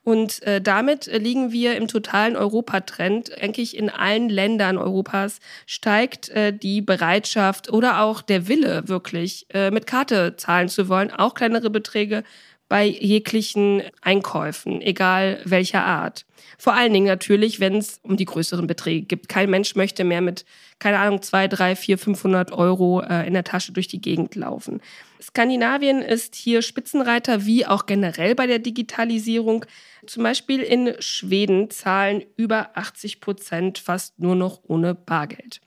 Und 0.06 0.40
äh, 0.44 0.60
damit 0.60 1.06
liegen 1.06 1.50
wir 1.50 1.76
im 1.76 1.88
totalen 1.88 2.36
Europatrend. 2.36 3.42
Eigentlich 3.42 3.76
in 3.76 3.90
allen 3.90 4.28
Ländern 4.28 4.78
Europas 4.78 5.40
steigt 5.66 6.28
äh, 6.28 6.56
die 6.56 6.80
Bereitschaft 6.80 7.72
oder 7.72 8.00
auch 8.02 8.22
der 8.22 8.46
Wille, 8.46 8.86
wirklich 8.86 9.46
äh, 9.52 9.72
mit 9.72 9.88
Karte 9.88 10.36
zahlen 10.36 10.68
zu 10.68 10.88
wollen, 10.88 11.10
auch 11.10 11.34
kleinere 11.34 11.70
Beträge 11.70 12.22
bei 12.68 12.86
jeglichen 12.86 13.82
Einkäufen, 14.00 14.80
egal 14.80 15.40
welcher 15.44 15.84
Art. 15.84 16.26
Vor 16.58 16.74
allen 16.74 16.92
Dingen 16.92 17.06
natürlich, 17.06 17.60
wenn 17.60 17.76
es 17.76 18.00
um 18.02 18.16
die 18.16 18.24
größeren 18.24 18.66
Beträge 18.66 19.02
gibt. 19.06 19.28
Kein 19.28 19.50
Mensch 19.50 19.76
möchte 19.76 20.04
mehr 20.04 20.20
mit, 20.20 20.44
keine 20.78 20.98
Ahnung, 20.98 21.22
zwei, 21.22 21.48
drei, 21.48 21.76
vier, 21.76 21.98
500 21.98 22.52
Euro 22.52 23.02
äh, 23.02 23.26
in 23.26 23.34
der 23.34 23.44
Tasche 23.44 23.72
durch 23.72 23.88
die 23.88 24.00
Gegend 24.00 24.34
laufen. 24.34 24.80
Skandinavien 25.20 26.02
ist 26.02 26.34
hier 26.34 26.62
Spitzenreiter, 26.62 27.46
wie 27.46 27.66
auch 27.66 27.86
generell 27.86 28.34
bei 28.34 28.46
der 28.46 28.58
Digitalisierung. 28.58 29.64
Zum 30.06 30.22
Beispiel 30.22 30.60
in 30.60 30.94
Schweden 30.98 31.70
zahlen 31.70 32.24
über 32.36 32.76
80 32.76 33.20
Prozent 33.20 33.78
fast 33.78 34.18
nur 34.18 34.34
noch 34.34 34.60
ohne 34.64 34.94
Bargeld. 34.94 35.60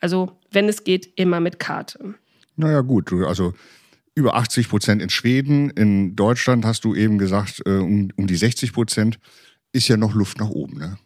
Also, 0.00 0.32
wenn 0.50 0.68
es 0.68 0.84
geht, 0.84 1.10
immer 1.16 1.40
mit 1.40 1.58
Karte. 1.58 2.14
Naja, 2.56 2.80
gut, 2.80 3.12
also 3.12 3.54
über 4.16 4.34
80 4.34 4.68
Prozent 4.68 5.02
in 5.02 5.10
Schweden. 5.10 5.70
In 5.70 6.16
Deutschland 6.16 6.64
hast 6.64 6.84
du 6.84 6.94
eben 6.94 7.18
gesagt, 7.18 7.62
äh, 7.66 7.70
um, 7.70 8.08
um 8.16 8.26
die 8.26 8.36
60 8.36 8.72
Prozent 8.72 9.18
ist 9.72 9.86
ja 9.88 9.96
noch 9.96 10.14
Luft 10.14 10.40
nach 10.40 10.48
oben. 10.48 10.78
Ne? 10.78 10.98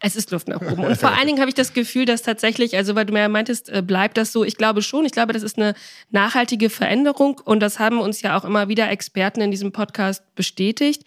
Es 0.00 0.16
ist 0.16 0.30
Luft 0.30 0.48
nach 0.48 0.62
oben. 0.62 0.82
Und 0.82 0.96
vor 0.96 1.10
allen 1.10 1.26
Dingen 1.26 1.40
habe 1.40 1.50
ich 1.50 1.54
das 1.54 1.74
Gefühl, 1.74 2.06
dass 2.06 2.22
tatsächlich, 2.22 2.74
also 2.76 2.94
weil 2.94 3.04
du 3.04 3.12
mir 3.12 3.20
ja 3.20 3.28
meintest, 3.28 3.68
äh, 3.68 3.82
bleibt 3.82 4.16
das 4.16 4.32
so. 4.32 4.42
Ich 4.42 4.56
glaube 4.56 4.80
schon. 4.80 5.04
Ich 5.04 5.12
glaube, 5.12 5.34
das 5.34 5.42
ist 5.42 5.58
eine 5.58 5.74
nachhaltige 6.10 6.70
Veränderung. 6.70 7.38
Und 7.44 7.60
das 7.60 7.78
haben 7.78 8.00
uns 8.00 8.22
ja 8.22 8.38
auch 8.38 8.44
immer 8.44 8.68
wieder 8.68 8.90
Experten 8.90 9.42
in 9.42 9.50
diesem 9.50 9.72
Podcast 9.72 10.34
bestätigt. 10.34 11.04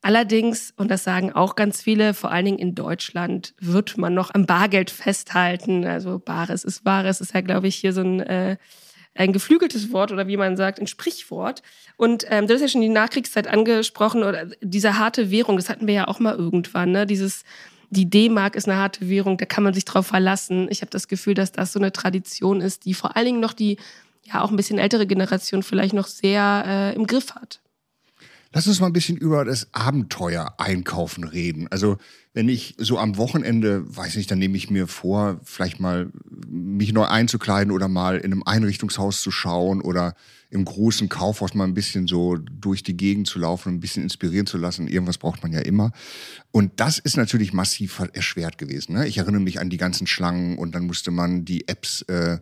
Allerdings, 0.00 0.72
und 0.78 0.90
das 0.90 1.04
sagen 1.04 1.32
auch 1.34 1.56
ganz 1.56 1.82
viele, 1.82 2.14
vor 2.14 2.30
allen 2.30 2.46
Dingen 2.46 2.58
in 2.58 2.74
Deutschland, 2.74 3.52
wird 3.60 3.98
man 3.98 4.14
noch 4.14 4.32
am 4.32 4.46
Bargeld 4.46 4.90
festhalten. 4.90 5.84
Also 5.84 6.18
Bares 6.18 6.64
ist 6.64 6.86
Wahres, 6.86 7.20
ist 7.20 7.34
ja, 7.34 7.42
glaube 7.42 7.68
ich, 7.68 7.76
hier 7.76 7.92
so 7.92 8.00
ein, 8.00 8.20
äh, 8.20 8.56
ein 9.14 9.32
geflügeltes 9.32 9.92
Wort 9.92 10.12
oder 10.12 10.28
wie 10.28 10.36
man 10.36 10.56
sagt, 10.56 10.80
ein 10.80 10.86
Sprichwort. 10.86 11.62
Und 11.96 12.24
ähm, 12.28 12.46
du 12.46 12.54
hast 12.54 12.60
ja 12.60 12.68
schon 12.68 12.80
die 12.80 12.88
Nachkriegszeit 12.88 13.48
angesprochen 13.48 14.22
oder 14.22 14.46
diese 14.60 14.98
harte 14.98 15.30
Währung, 15.30 15.56
das 15.56 15.68
hatten 15.68 15.86
wir 15.86 15.94
ja 15.94 16.08
auch 16.08 16.20
mal 16.20 16.34
irgendwann, 16.34 16.92
ne? 16.92 17.06
Dieses 17.06 17.44
die 17.92 18.08
D-Mark 18.08 18.54
ist 18.54 18.68
eine 18.68 18.78
harte 18.78 19.08
Währung, 19.08 19.36
da 19.36 19.46
kann 19.46 19.64
man 19.64 19.74
sich 19.74 19.84
drauf 19.84 20.06
verlassen. 20.06 20.68
Ich 20.70 20.80
habe 20.80 20.90
das 20.90 21.08
Gefühl, 21.08 21.34
dass 21.34 21.50
das 21.50 21.72
so 21.72 21.80
eine 21.80 21.90
Tradition 21.92 22.60
ist, 22.60 22.84
die 22.84 22.94
vor 22.94 23.16
allen 23.16 23.26
Dingen 23.26 23.40
noch 23.40 23.52
die 23.52 23.78
ja 24.22 24.42
auch 24.42 24.50
ein 24.50 24.56
bisschen 24.56 24.78
ältere 24.78 25.06
Generation 25.06 25.64
vielleicht 25.64 25.92
noch 25.92 26.06
sehr 26.06 26.64
äh, 26.66 26.94
im 26.94 27.06
Griff 27.08 27.34
hat. 27.34 27.60
Lass 28.52 28.66
uns 28.66 28.80
mal 28.80 28.86
ein 28.86 28.92
bisschen 28.92 29.16
über 29.16 29.44
das 29.44 29.68
Abenteuer 29.72 30.54
einkaufen 30.58 31.24
reden. 31.24 31.68
Also, 31.70 31.98
wenn 32.32 32.48
ich 32.48 32.74
so 32.78 32.98
am 32.98 33.16
Wochenende, 33.16 33.82
weiß 33.84 34.14
nicht, 34.14 34.30
dann 34.30 34.38
nehme 34.38 34.56
ich 34.56 34.70
mir 34.70 34.86
vor, 34.86 35.40
vielleicht 35.42 35.80
mal 35.80 36.10
mich 36.48 36.92
neu 36.92 37.04
einzukleiden 37.04 37.72
oder 37.72 37.88
mal 37.88 38.18
in 38.18 38.32
einem 38.32 38.44
Einrichtungshaus 38.44 39.20
zu 39.20 39.32
schauen 39.32 39.80
oder 39.80 40.14
im 40.48 40.64
großen 40.64 41.08
Kaufhaus 41.08 41.54
mal 41.54 41.64
ein 41.64 41.74
bisschen 41.74 42.06
so 42.06 42.36
durch 42.36 42.84
die 42.84 42.96
Gegend 42.96 43.26
zu 43.26 43.40
laufen 43.40 43.68
und 43.68 43.74
ein 43.76 43.80
bisschen 43.80 44.04
inspirieren 44.04 44.46
zu 44.46 44.58
lassen. 44.58 44.86
Irgendwas 44.86 45.18
braucht 45.18 45.42
man 45.42 45.52
ja 45.52 45.60
immer. 45.60 45.90
Und 46.52 46.78
das 46.78 46.98
ist 46.98 47.16
natürlich 47.16 47.52
massiv 47.52 48.00
erschwert 48.12 48.58
gewesen. 48.58 48.94
Ne? 48.94 49.08
Ich 49.08 49.18
erinnere 49.18 49.42
mich 49.42 49.60
an 49.60 49.70
die 49.70 49.76
ganzen 49.76 50.06
Schlangen 50.06 50.56
und 50.56 50.74
dann 50.74 50.86
musste 50.86 51.10
man 51.10 51.44
die 51.44 51.66
Apps 51.66 52.02
äh, 52.02 52.38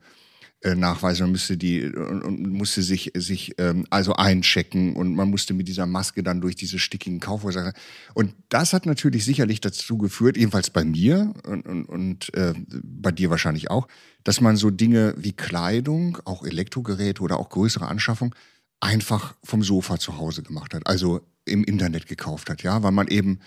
äh, 0.62 0.74
nachweisen, 0.74 1.24
man 1.24 1.32
müsste 1.32 1.56
die 1.56 1.84
und, 1.84 2.22
und 2.22 2.48
musste 2.50 2.82
sich 2.82 3.12
sich 3.14 3.54
ähm, 3.58 3.86
also 3.90 4.14
einchecken 4.14 4.96
und 4.96 5.14
man 5.14 5.30
musste 5.30 5.54
mit 5.54 5.68
dieser 5.68 5.86
Maske 5.86 6.22
dann 6.22 6.40
durch 6.40 6.56
diese 6.56 6.78
stickigen 6.78 7.20
Kaufhäuser 7.20 7.72
und 8.14 8.34
das 8.48 8.72
hat 8.72 8.84
natürlich 8.84 9.24
sicherlich 9.24 9.60
dazu 9.60 9.98
geführt, 9.98 10.36
jedenfalls 10.36 10.70
bei 10.70 10.84
mir 10.84 11.32
und, 11.46 11.64
und, 11.66 11.84
und 11.84 12.34
äh, 12.34 12.54
bei 12.82 13.12
dir 13.12 13.30
wahrscheinlich 13.30 13.70
auch, 13.70 13.86
dass 14.24 14.40
man 14.40 14.56
so 14.56 14.70
Dinge 14.70 15.14
wie 15.16 15.32
Kleidung, 15.32 16.18
auch 16.24 16.44
Elektrogeräte 16.44 17.22
oder 17.22 17.38
auch 17.38 17.50
größere 17.50 17.86
Anschaffung 17.86 18.34
einfach 18.80 19.36
vom 19.44 19.62
Sofa 19.62 19.98
zu 19.98 20.18
Hause 20.18 20.42
gemacht 20.42 20.74
hat, 20.74 20.86
also 20.86 21.20
im 21.44 21.64
Internet 21.64 22.06
gekauft 22.06 22.50
hat, 22.50 22.62
ja, 22.62 22.82
weil 22.82 22.92
man 22.92 23.08
eben 23.08 23.38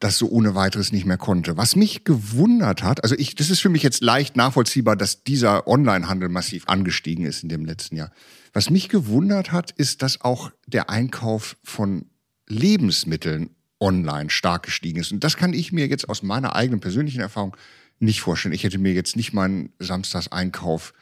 das 0.00 0.18
so 0.18 0.28
ohne 0.28 0.54
weiteres 0.54 0.92
nicht 0.92 1.06
mehr 1.06 1.16
konnte. 1.16 1.56
Was 1.56 1.74
mich 1.74 2.04
gewundert 2.04 2.82
hat, 2.82 3.02
also 3.02 3.16
ich, 3.16 3.34
das 3.34 3.50
ist 3.50 3.60
für 3.60 3.68
mich 3.68 3.82
jetzt 3.82 4.00
leicht 4.00 4.36
nachvollziehbar, 4.36 4.96
dass 4.96 5.24
dieser 5.24 5.66
Onlinehandel 5.66 6.28
massiv 6.28 6.68
angestiegen 6.68 7.24
ist 7.24 7.42
in 7.42 7.48
dem 7.48 7.64
letzten 7.64 7.96
Jahr. 7.96 8.12
Was 8.52 8.70
mich 8.70 8.88
gewundert 8.88 9.50
hat, 9.50 9.72
ist, 9.72 10.02
dass 10.02 10.20
auch 10.20 10.52
der 10.66 10.88
Einkauf 10.88 11.56
von 11.64 12.06
Lebensmitteln 12.46 13.50
online 13.80 14.30
stark 14.30 14.64
gestiegen 14.64 15.00
ist. 15.00 15.12
Und 15.12 15.24
das 15.24 15.36
kann 15.36 15.52
ich 15.52 15.72
mir 15.72 15.86
jetzt 15.86 16.08
aus 16.08 16.22
meiner 16.22 16.54
eigenen 16.56 16.80
persönlichen 16.80 17.20
Erfahrung 17.20 17.56
nicht 17.98 18.20
vorstellen. 18.20 18.54
Ich 18.54 18.64
hätte 18.64 18.78
mir 18.78 18.92
jetzt 18.92 19.16
nicht 19.16 19.32
meinen 19.32 19.72
Samstagseinkauf 19.78 20.92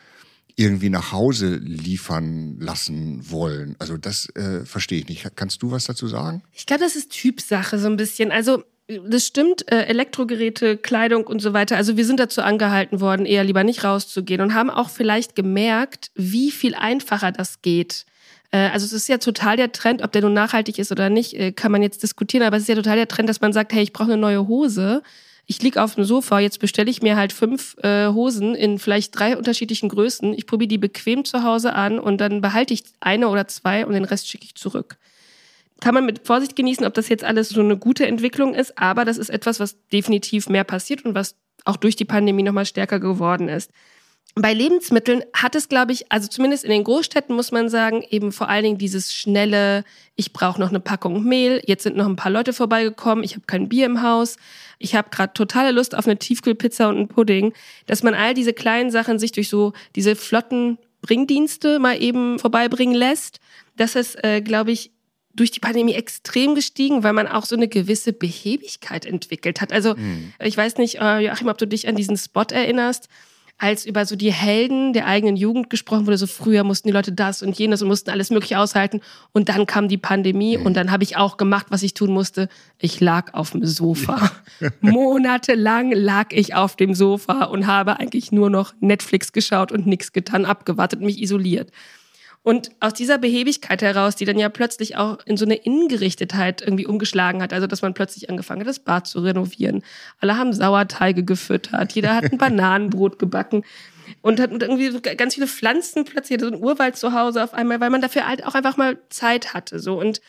irgendwie 0.56 0.88
nach 0.88 1.12
Hause 1.12 1.56
liefern 1.56 2.58
lassen 2.58 3.30
wollen. 3.30 3.76
Also 3.78 3.98
das 3.98 4.34
äh, 4.34 4.64
verstehe 4.64 5.00
ich 5.00 5.08
nicht. 5.08 5.36
Kannst 5.36 5.62
du 5.62 5.70
was 5.70 5.84
dazu 5.84 6.08
sagen? 6.08 6.42
Ich 6.52 6.64
glaube, 6.64 6.82
das 6.82 6.96
ist 6.96 7.12
Typsache 7.12 7.78
so 7.78 7.88
ein 7.88 7.98
bisschen. 7.98 8.32
Also 8.32 8.64
das 8.88 9.26
stimmt, 9.26 9.70
äh, 9.70 9.86
Elektrogeräte, 9.86 10.76
Kleidung 10.76 11.26
und 11.26 11.40
so 11.40 11.52
weiter. 11.52 11.76
Also 11.76 11.96
wir 11.96 12.04
sind 12.04 12.20
dazu 12.20 12.42
angehalten 12.42 13.00
worden, 13.00 13.26
eher 13.26 13.42
lieber 13.42 13.64
nicht 13.64 13.82
rauszugehen 13.82 14.40
und 14.40 14.54
haben 14.54 14.70
auch 14.70 14.90
vielleicht 14.90 15.34
gemerkt, 15.34 16.10
wie 16.14 16.52
viel 16.52 16.74
einfacher 16.74 17.32
das 17.32 17.62
geht. 17.62 18.06
Äh, 18.52 18.68
also 18.68 18.86
es 18.86 18.92
ist 18.92 19.08
ja 19.08 19.18
total 19.18 19.56
der 19.56 19.72
Trend, 19.72 20.02
ob 20.02 20.12
der 20.12 20.22
nun 20.22 20.34
nachhaltig 20.34 20.78
ist 20.78 20.92
oder 20.92 21.10
nicht, 21.10 21.34
äh, 21.34 21.50
kann 21.50 21.72
man 21.72 21.82
jetzt 21.82 22.04
diskutieren, 22.04 22.44
aber 22.44 22.56
es 22.56 22.62
ist 22.62 22.68
ja 22.68 22.76
total 22.76 22.96
der 22.96 23.08
Trend, 23.08 23.28
dass 23.28 23.40
man 23.40 23.52
sagt, 23.52 23.72
hey, 23.72 23.82
ich 23.82 23.92
brauche 23.92 24.12
eine 24.12 24.20
neue 24.20 24.46
Hose. 24.46 25.02
Ich 25.48 25.62
lieg 25.62 25.78
auf 25.78 25.94
dem 25.94 26.04
Sofa, 26.04 26.38
jetzt 26.40 26.58
bestelle 26.60 26.90
ich 26.90 27.02
mir 27.02 27.16
halt 27.16 27.32
fünf 27.32 27.76
äh, 27.82 28.08
Hosen 28.08 28.54
in 28.54 28.78
vielleicht 28.78 29.18
drei 29.18 29.36
unterschiedlichen 29.36 29.88
Größen. 29.88 30.32
Ich 30.32 30.46
probiere 30.46 30.68
die 30.68 30.78
bequem 30.78 31.24
zu 31.24 31.42
Hause 31.42 31.72
an 31.72 31.98
und 31.98 32.20
dann 32.20 32.40
behalte 32.40 32.74
ich 32.74 32.84
eine 33.00 33.28
oder 33.28 33.48
zwei 33.48 33.84
und 33.84 33.94
den 33.94 34.04
Rest 34.04 34.28
schicke 34.28 34.44
ich 34.44 34.54
zurück 34.54 34.96
kann 35.80 35.94
man 35.94 36.06
mit 36.06 36.26
Vorsicht 36.26 36.56
genießen, 36.56 36.86
ob 36.86 36.94
das 36.94 37.08
jetzt 37.08 37.24
alles 37.24 37.50
so 37.50 37.60
eine 37.60 37.76
gute 37.76 38.06
Entwicklung 38.06 38.54
ist, 38.54 38.78
aber 38.78 39.04
das 39.04 39.18
ist 39.18 39.28
etwas, 39.28 39.60
was 39.60 39.76
definitiv 39.88 40.48
mehr 40.48 40.64
passiert 40.64 41.04
und 41.04 41.14
was 41.14 41.36
auch 41.64 41.76
durch 41.76 41.96
die 41.96 42.04
Pandemie 42.04 42.42
nochmal 42.42 42.66
stärker 42.66 43.00
geworden 43.00 43.48
ist. 43.48 43.70
Bei 44.38 44.52
Lebensmitteln 44.52 45.22
hat 45.32 45.54
es, 45.54 45.68
glaube 45.70 45.92
ich, 45.92 46.12
also 46.12 46.28
zumindest 46.28 46.62
in 46.62 46.70
den 46.70 46.84
Großstädten 46.84 47.34
muss 47.34 47.52
man 47.52 47.70
sagen, 47.70 48.02
eben 48.10 48.32
vor 48.32 48.50
allen 48.50 48.64
Dingen 48.64 48.78
dieses 48.78 49.14
schnelle, 49.14 49.82
ich 50.14 50.34
brauche 50.34 50.60
noch 50.60 50.68
eine 50.68 50.80
Packung 50.80 51.24
Mehl, 51.24 51.62
jetzt 51.66 51.84
sind 51.84 51.96
noch 51.96 52.06
ein 52.06 52.16
paar 52.16 52.30
Leute 52.30 52.52
vorbeigekommen, 52.52 53.24
ich 53.24 53.32
habe 53.32 53.46
kein 53.46 53.70
Bier 53.70 53.86
im 53.86 54.02
Haus, 54.02 54.36
ich 54.78 54.94
habe 54.94 55.08
gerade 55.08 55.32
totale 55.32 55.72
Lust 55.72 55.94
auf 55.94 56.06
eine 56.06 56.18
Tiefkühlpizza 56.18 56.86
und 56.86 56.96
einen 56.96 57.08
Pudding, 57.08 57.54
dass 57.86 58.02
man 58.02 58.12
all 58.12 58.34
diese 58.34 58.52
kleinen 58.52 58.90
Sachen 58.90 59.18
sich 59.18 59.32
durch 59.32 59.48
so 59.48 59.72
diese 59.94 60.16
flotten 60.16 60.76
Bringdienste 61.00 61.78
mal 61.78 62.00
eben 62.02 62.38
vorbeibringen 62.38 62.94
lässt. 62.94 63.40
Das 63.76 63.96
ist, 63.96 64.22
äh, 64.22 64.42
glaube 64.42 64.70
ich, 64.70 64.90
durch 65.36 65.50
die 65.50 65.60
Pandemie 65.60 65.94
extrem 65.94 66.54
gestiegen, 66.54 67.02
weil 67.02 67.12
man 67.12 67.28
auch 67.28 67.44
so 67.44 67.54
eine 67.54 67.68
gewisse 67.68 68.12
Behebigkeit 68.12 69.06
entwickelt 69.06 69.60
hat. 69.60 69.72
Also 69.72 69.94
mhm. 69.94 70.32
ich 70.42 70.56
weiß 70.56 70.78
nicht, 70.78 70.96
äh, 71.00 71.20
Joachim, 71.20 71.48
ob 71.48 71.58
du 71.58 71.66
dich 71.66 71.88
an 71.88 71.96
diesen 71.96 72.16
Spot 72.16 72.46
erinnerst, 72.50 73.08
als 73.58 73.86
über 73.86 74.04
so 74.04 74.16
die 74.16 74.32
Helden 74.32 74.92
der 74.92 75.06
eigenen 75.06 75.36
Jugend 75.36 75.70
gesprochen 75.70 76.06
wurde. 76.06 76.18
So 76.18 76.26
früher 76.26 76.62
mussten 76.62 76.88
die 76.88 76.92
Leute 76.92 77.12
das 77.12 77.42
und 77.42 77.58
jenes 77.58 77.80
und 77.80 77.88
mussten 77.88 78.10
alles 78.10 78.30
Mögliche 78.30 78.58
aushalten. 78.58 79.00
Und 79.32 79.48
dann 79.48 79.64
kam 79.64 79.88
die 79.88 79.96
Pandemie 79.96 80.58
mhm. 80.58 80.66
und 80.66 80.74
dann 80.74 80.90
habe 80.90 81.04
ich 81.04 81.16
auch 81.16 81.38
gemacht, 81.38 81.66
was 81.70 81.82
ich 81.82 81.94
tun 81.94 82.12
musste. 82.12 82.48
Ich 82.78 83.00
lag 83.00 83.32
auf 83.32 83.52
dem 83.52 83.64
Sofa. 83.64 84.30
Monatelang 84.80 85.92
lag 85.92 86.32
ich 86.32 86.54
auf 86.54 86.76
dem 86.76 86.94
Sofa 86.94 87.44
und 87.44 87.66
habe 87.66 87.98
eigentlich 87.98 88.30
nur 88.30 88.50
noch 88.50 88.74
Netflix 88.80 89.32
geschaut 89.32 89.72
und 89.72 89.86
nichts 89.86 90.12
getan, 90.12 90.44
abgewartet, 90.44 91.00
mich 91.00 91.22
isoliert. 91.22 91.70
Und 92.46 92.70
aus 92.78 92.94
dieser 92.94 93.18
Behebigkeit 93.18 93.82
heraus, 93.82 94.14
die 94.14 94.24
dann 94.24 94.38
ja 94.38 94.48
plötzlich 94.48 94.96
auch 94.96 95.18
in 95.26 95.36
so 95.36 95.44
eine 95.44 95.56
Innengerichtetheit 95.56 96.62
irgendwie 96.62 96.86
umgeschlagen 96.86 97.42
hat, 97.42 97.52
also 97.52 97.66
dass 97.66 97.82
man 97.82 97.92
plötzlich 97.92 98.30
angefangen 98.30 98.60
hat, 98.60 98.68
das 98.68 98.78
Bad 98.78 99.08
zu 99.08 99.18
renovieren. 99.18 99.82
Alle 100.20 100.38
haben 100.38 100.52
Sauerteige 100.52 101.24
gefüttert, 101.24 101.90
jeder 101.90 102.14
hat 102.14 102.30
ein 102.30 102.38
Bananenbrot 102.38 103.18
gebacken 103.18 103.64
und 104.22 104.38
hat 104.38 104.52
irgendwie 104.52 104.90
so 104.90 105.00
ganz 105.00 105.34
viele 105.34 105.48
Pflanzen 105.48 106.04
plötzlich, 106.04 106.40
so 106.40 106.46
ein 106.46 106.54
Urwald 106.54 106.94
zu 106.94 107.12
Hause 107.12 107.42
auf 107.42 107.52
einmal, 107.52 107.80
weil 107.80 107.90
man 107.90 108.00
dafür 108.00 108.28
halt 108.28 108.46
auch 108.46 108.54
einfach 108.54 108.76
mal 108.76 108.96
Zeit 109.08 109.52
hatte. 109.52 109.80
So 109.80 109.98
und 109.98 110.20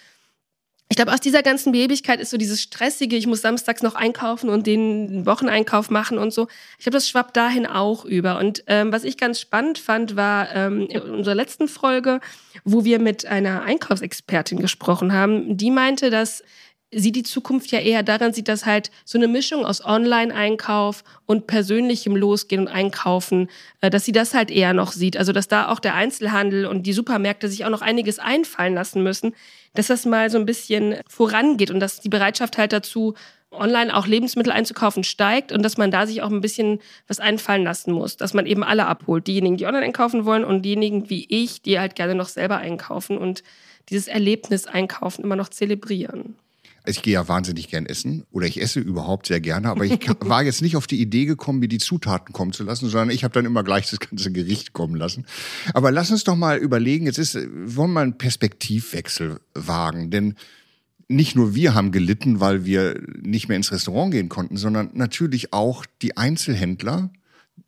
ich 0.90 0.96
glaube, 0.96 1.14
aus 1.14 1.20
dieser 1.20 1.44
ganzen 1.44 1.74
Behebigkeit 1.74 2.22
ist 2.22 2.30
so 2.30 2.38
dieses 2.38 2.62
stressige, 2.62 3.18
ich 3.18 3.28
muss 3.28 3.42
samstags 3.42 3.84
noch 3.84 3.96
einkaufen 3.96 4.50
und 4.50 4.66
den 4.66 5.26
Wocheneinkauf 5.26 5.90
machen 5.90 6.18
und 6.18 6.32
so. 6.32 6.48
Ich 6.78 6.86
glaube, 6.86 6.96
das 6.96 7.10
schwappt 7.10 7.36
dahin 7.36 7.66
auch 7.66 8.06
über. 8.06 8.38
Und 8.40 8.64
ähm, 8.68 8.94
was 8.94 9.04
ich 9.04 9.18
ganz 9.18 9.42
spannend 9.42 9.80
fand, 9.80 10.16
war 10.16 10.56
ähm, 10.56 10.88
in 10.88 11.02
unserer 11.02 11.36
letzten 11.36 11.68
Folge, 11.68 12.22
wo 12.64 12.86
wir 12.86 13.00
mit 13.00 13.26
einer 13.26 13.64
Einkaufsexpertin 13.64 14.60
gesprochen 14.60 15.12
haben. 15.12 15.58
Die 15.58 15.72
meinte, 15.72 16.10
dass 16.10 16.42
sie 16.92 17.12
die 17.12 17.24
Zukunft 17.24 17.72
ja 17.72 17.80
eher 17.80 18.02
daran 18.02 18.34
sieht, 18.34 18.48
dass 18.48 18.66
halt 18.66 18.92
so 19.04 19.18
eine 19.18 19.28
Mischung 19.28 19.66
aus 19.66 19.84
Online-Einkauf 19.84 21.04
und 21.26 21.46
persönlichem 21.46 22.16
Losgehen 22.16 22.62
und 22.62 22.68
Einkaufen, 22.70 23.50
äh, 23.82 23.90
dass 23.90 24.06
sie 24.06 24.14
das 24.14 24.34
halt 24.34 24.52
eher 24.52 24.74
noch 24.74 24.92
sieht. 24.94 25.18
Also 25.18 25.34
dass 25.34 25.48
da 25.48 25.70
auch 25.70 25.80
der 25.80 25.96
Einzelhandel 25.96 26.66
und 26.66 26.84
die 26.84 26.94
Supermärkte 26.94 27.50
sich 27.50 27.66
auch 27.66 27.70
noch 27.70 27.82
einiges 27.82 28.20
einfallen 28.20 28.74
lassen 28.74 29.04
müssen, 29.04 29.36
dass 29.74 29.88
das 29.88 30.06
mal 30.06 30.30
so 30.30 30.38
ein 30.38 30.46
bisschen 30.46 30.96
vorangeht 31.08 31.72
und 31.72 31.80
dass 31.80 32.00
die 32.00 32.10
Bereitschaft 32.10 32.58
halt 32.58 32.74
dazu, 32.74 33.16
online 33.50 33.96
auch 33.96 34.08
Lebensmittel 34.08 34.52
einzukaufen, 34.52 35.06
steigt 35.06 35.54
und 35.54 35.64
dass 35.64 35.78
man 35.78 35.90
da 35.90 36.06
sich 36.06 36.22
auch 36.22 36.30
ein 36.30 36.42
bisschen 36.42 36.80
was 37.08 37.20
einfallen 37.20 37.64
lassen 37.64 37.94
muss, 37.94 38.18
dass 38.18 38.34
man 38.34 38.46
eben 38.46 38.64
alle 38.64 38.88
abholt. 38.88 39.26
Diejenigen, 39.28 39.56
die 39.56 39.66
online 39.66 39.86
einkaufen 39.86 40.26
wollen 40.26 40.44
und 40.44 40.64
diejenigen 40.64 41.10
wie 41.10 41.26
ich, 41.30 41.62
die 41.62 41.80
halt 41.80 41.96
gerne 41.96 42.14
noch 42.14 42.28
selber 42.28 42.58
einkaufen 42.58 43.18
und 43.18 43.44
dieses 43.90 44.08
Erlebnis 44.08 44.68
einkaufen 44.68 45.24
immer 45.24 45.38
noch 45.38 45.50
zelebrieren 45.50 46.36
ich 46.88 47.02
gehe 47.02 47.14
ja 47.14 47.28
wahnsinnig 47.28 47.68
gern 47.68 47.86
essen 47.86 48.26
oder 48.32 48.48
ich 48.48 48.62
esse 48.62 48.80
überhaupt 48.80 49.28
sehr 49.28 49.42
gerne, 49.42 49.70
aber 49.70 49.86
ich 49.86 50.00
war 50.22 50.44
jetzt 50.44 50.62
nicht 50.62 50.76
auf 50.76 50.88
die 50.88 51.02
Idee 51.02 51.26
gekommen, 51.26 51.60
mir 51.60 51.68
die 51.68 51.78
Zutaten 51.78 52.34
kommen 52.34 52.54
zu 52.54 52.64
lassen, 52.64 52.90
sondern 52.90 53.10
ich 53.10 53.24
habe 53.24 53.34
dann 53.34 53.46
immer 53.46 53.64
gleich 53.64 53.90
das 53.90 54.00
ganze 54.00 54.32
Gericht 54.32 54.74
kommen 54.74 54.96
lassen. 54.96 55.26
Aber 55.74 55.92
lass 55.92 56.12
uns 56.12 56.24
doch 56.24 56.36
mal 56.36 56.58
überlegen, 56.58 57.06
jetzt 57.06 57.20
ist, 57.20 57.36
wollen 57.36 57.76
wir 57.76 57.88
mal 57.88 58.04
einen 58.04 58.18
Perspektivwechsel 58.18 59.40
wagen, 59.54 60.12
denn 60.12 60.36
nicht 61.10 61.36
nur 61.36 61.56
wir 61.56 61.74
haben 61.74 61.92
gelitten, 61.92 62.40
weil 62.40 62.66
wir 62.66 63.02
nicht 63.22 63.48
mehr 63.48 63.58
ins 63.58 63.72
Restaurant 63.72 64.12
gehen 64.12 64.30
konnten, 64.30 64.58
sondern 64.58 64.90
natürlich 64.94 65.54
auch 65.54 65.86
die 66.02 66.18
Einzelhändler 66.18 67.12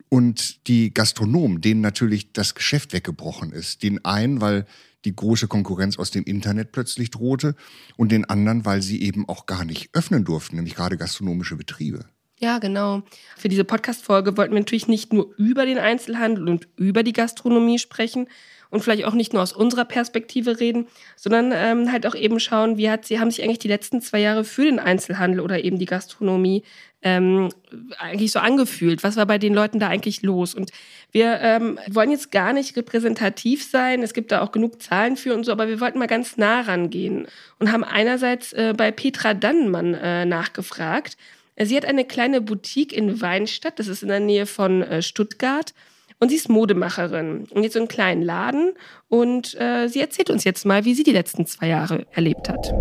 und 0.09 0.67
die 0.67 0.93
Gastronomen, 0.93 1.61
denen 1.61 1.81
natürlich 1.81 2.33
das 2.33 2.55
Geschäft 2.55 2.93
weggebrochen 2.93 3.51
ist. 3.51 3.83
Den 3.83 4.03
einen, 4.03 4.41
weil 4.41 4.65
die 5.05 5.15
große 5.15 5.47
Konkurrenz 5.47 5.97
aus 5.97 6.11
dem 6.11 6.23
Internet 6.23 6.71
plötzlich 6.71 7.11
drohte 7.11 7.55
und 7.97 8.11
den 8.11 8.25
anderen, 8.25 8.65
weil 8.65 8.81
sie 8.81 9.01
eben 9.01 9.27
auch 9.27 9.45
gar 9.45 9.65
nicht 9.65 9.89
öffnen 9.93 10.25
durften, 10.25 10.55
nämlich 10.55 10.75
gerade 10.75 10.97
gastronomische 10.97 11.55
Betriebe. 11.55 12.05
Ja, 12.39 12.59
genau. 12.59 13.03
Für 13.37 13.49
diese 13.49 13.65
Podcast-Folge 13.65 14.37
wollten 14.37 14.53
wir 14.53 14.61
natürlich 14.61 14.87
nicht 14.87 15.11
nur 15.11 15.33
über 15.37 15.65
den 15.65 15.77
Einzelhandel 15.77 16.47
und 16.47 16.69
über 16.77 17.03
die 17.03 17.13
Gastronomie 17.13 17.79
sprechen, 17.79 18.27
und 18.69 18.83
vielleicht 18.83 19.05
auch 19.05 19.13
nicht 19.13 19.33
nur 19.33 19.41
aus 19.41 19.53
unserer 19.53 19.85
Perspektive 19.85 20.59
reden, 20.59 20.87
sondern 21.15 21.51
ähm, 21.53 21.91
halt 21.91 22.05
auch 22.05 22.15
eben 22.15 22.39
schauen, 22.39 22.77
wie 22.77 22.89
hat 22.89 23.05
sie, 23.05 23.19
haben 23.19 23.31
sich 23.31 23.43
eigentlich 23.43 23.59
die 23.59 23.67
letzten 23.67 24.01
zwei 24.01 24.19
Jahre 24.19 24.43
für 24.43 24.63
den 24.63 24.79
Einzelhandel 24.79 25.39
oder 25.39 25.63
eben 25.63 25.79
die 25.79 25.85
Gastronomie 25.85 26.63
ähm, 27.01 27.49
eigentlich 27.97 28.31
so 28.31 28.39
angefühlt? 28.39 29.03
Was 29.03 29.15
war 29.15 29.25
bei 29.25 29.37
den 29.37 29.53
Leuten 29.53 29.79
da 29.79 29.87
eigentlich 29.87 30.21
los? 30.21 30.53
Und 30.53 30.71
wir 31.11 31.39
ähm, 31.41 31.79
wollen 31.89 32.11
jetzt 32.11 32.31
gar 32.31 32.53
nicht 32.53 32.75
repräsentativ 32.75 33.63
sein. 33.63 34.03
Es 34.03 34.13
gibt 34.13 34.31
da 34.31 34.41
auch 34.41 34.51
genug 34.51 34.81
Zahlen 34.81 35.17
für 35.17 35.33
und 35.33 35.45
so, 35.45 35.51
aber 35.51 35.67
wir 35.67 35.79
wollten 35.79 35.99
mal 35.99 36.07
ganz 36.07 36.37
nah 36.37 36.61
rangehen 36.61 37.27
und 37.59 37.71
haben 37.71 37.83
einerseits 37.83 38.53
äh, 38.53 38.73
bei 38.75 38.91
Petra 38.91 39.33
Dannenmann 39.33 39.93
äh, 39.93 40.25
nachgefragt. 40.25 41.17
Sie 41.61 41.75
hat 41.75 41.85
eine 41.85 42.05
kleine 42.05 42.39
Boutique 42.39 42.93
in 42.93 43.21
Weinstadt, 43.21 43.79
das 43.79 43.87
ist 43.87 44.01
in 44.01 44.07
der 44.07 44.21
Nähe 44.21 44.45
von 44.45 44.81
äh, 44.81 45.01
Stuttgart. 45.01 45.73
Und 46.21 46.29
sie 46.29 46.35
ist 46.35 46.49
Modemacherin 46.49 47.47
und 47.49 47.63
jetzt 47.63 47.73
so 47.73 47.79
einen 47.79 47.87
kleinen 47.87 48.21
Laden. 48.21 48.73
Und 49.07 49.59
äh, 49.59 49.87
sie 49.87 50.01
erzählt 50.01 50.29
uns 50.29 50.43
jetzt 50.43 50.65
mal, 50.65 50.83
wie 50.83 50.93
sie 50.93 51.03
die 51.03 51.13
letzten 51.13 51.45
zwei 51.45 51.67
Jahre 51.67 52.05
erlebt 52.11 52.49
hat. 52.49 52.73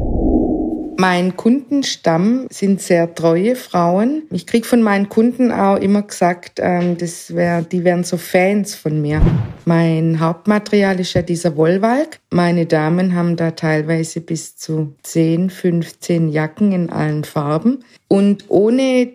Mein 1.01 1.37
Kundenstamm 1.37 2.49
sind 2.51 2.81
sehr 2.83 3.15
treue 3.15 3.55
Frauen. 3.55 4.25
Ich 4.33 4.49
krieg 4.49 4.67
von 4.67 4.83
meinen 4.83 5.09
Kunden 5.09 5.53
auch 5.53 5.77
immer 5.77 6.03
gesagt, 6.03 6.59
ähm, 6.61 6.99
das 6.99 7.37
wär, 7.37 7.63
die 7.63 7.85
wären 7.85 8.03
so 8.03 8.17
Fans 8.17 8.75
von 8.75 9.01
mir. 9.01 9.23
Mein 9.65 10.19
Hauptmaterial 10.19 10.99
ist 10.99 11.15
ja 11.15 11.23
dieser 11.23 11.57
Wollwalk. 11.57 12.19
Meine 12.31 12.67
Damen 12.67 13.15
haben 13.15 13.37
da 13.37 13.53
teilweise 13.53 14.21
bis 14.21 14.57
zu 14.57 14.97
10, 15.05 15.51
15 15.51 16.31
Jacken 16.31 16.73
in 16.73 16.91
allen 16.91 17.23
Farben. 17.23 17.85
Und 18.09 18.47
ohne 18.49 19.13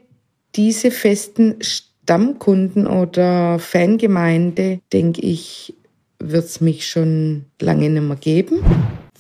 diese 0.55 0.89
festen 0.89 1.57
Stammkunden 1.59 2.87
oder 2.87 3.59
Fangemeinde, 3.59 4.79
denke 4.93 5.19
ich, 5.19 5.75
wird 6.17 6.45
es 6.45 6.61
mich 6.61 6.87
schon 6.87 7.43
lange 7.59 7.89
nicht 7.89 8.03
mehr 8.03 8.15
geben. 8.15 8.63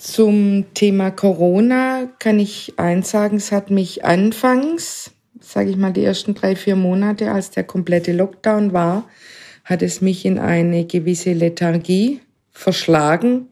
Zum 0.03 0.65
Thema 0.73 1.11
Corona 1.11 2.09
kann 2.19 2.37
ich 2.37 2.73
eins 2.75 3.09
sagen, 3.09 3.37
es 3.37 3.53
hat 3.53 3.71
mich 3.71 4.03
anfangs, 4.03 5.11
sage 5.39 5.69
ich 5.69 5.77
mal, 5.77 5.93
die 5.93 6.03
ersten 6.03 6.35
drei, 6.35 6.57
vier 6.57 6.75
Monate, 6.75 7.31
als 7.31 7.51
der 7.51 7.63
komplette 7.63 8.11
Lockdown 8.11 8.73
war, 8.73 9.09
hat 9.63 9.81
es 9.81 10.01
mich 10.01 10.25
in 10.25 10.39
eine 10.39 10.83
gewisse 10.83 11.31
Lethargie 11.31 12.19
verschlagen. 12.51 13.47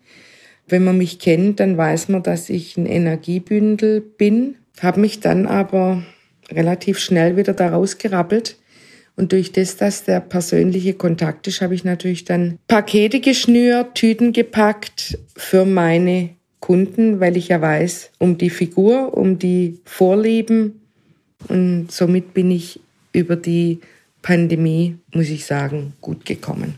Wenn 0.68 0.84
man 0.84 0.98
mich 0.98 1.20
kennt, 1.20 1.62
dann 1.62 1.78
weiß 1.78 2.10
man, 2.10 2.22
dass 2.22 2.50
ich 2.50 2.76
ein 2.76 2.86
Energiebündel 2.86 4.02
bin, 4.02 4.58
habe 4.82 5.00
mich 5.00 5.22
dann 5.22 5.48
aber 5.48 6.04
relativ 6.52 7.00
schnell 7.00 7.38
wieder 7.38 7.54
daraus 7.54 7.98
gerappelt 7.98 8.58
und 9.16 9.32
durch 9.32 9.54
das, 9.54 9.78
dass 9.78 10.04
der 10.04 10.20
persönliche 10.20 10.96
Kontakt 10.96 11.48
ist, 11.48 11.62
habe 11.62 11.76
ich 11.76 11.86
natürlich 11.86 12.26
dann 12.26 12.60
Pakete 12.68 13.22
geschnürt, 13.22 13.96
Tüten 13.96 14.34
gepackt 14.34 15.18
für 15.38 15.64
meine 15.64 16.32
Kunden, 16.62 17.20
weil 17.20 17.36
ich 17.36 17.50
ja 17.50 17.62
weiß 17.62 18.12
um 18.20 18.38
die 18.38 18.50
Figur, 18.50 19.18
um 19.18 19.38
die 19.38 19.80
Vorlieben. 19.84 20.80
Und 21.50 21.92
somit 21.92 22.34
bin 22.34 22.52
ich 22.52 22.80
über 23.12 23.36
die 23.36 23.82
Pandemie, 24.22 24.96
muss 25.14 25.30
ich 25.30 25.46
sagen, 25.46 25.94
gut 26.00 26.24
gekommen. 26.24 26.76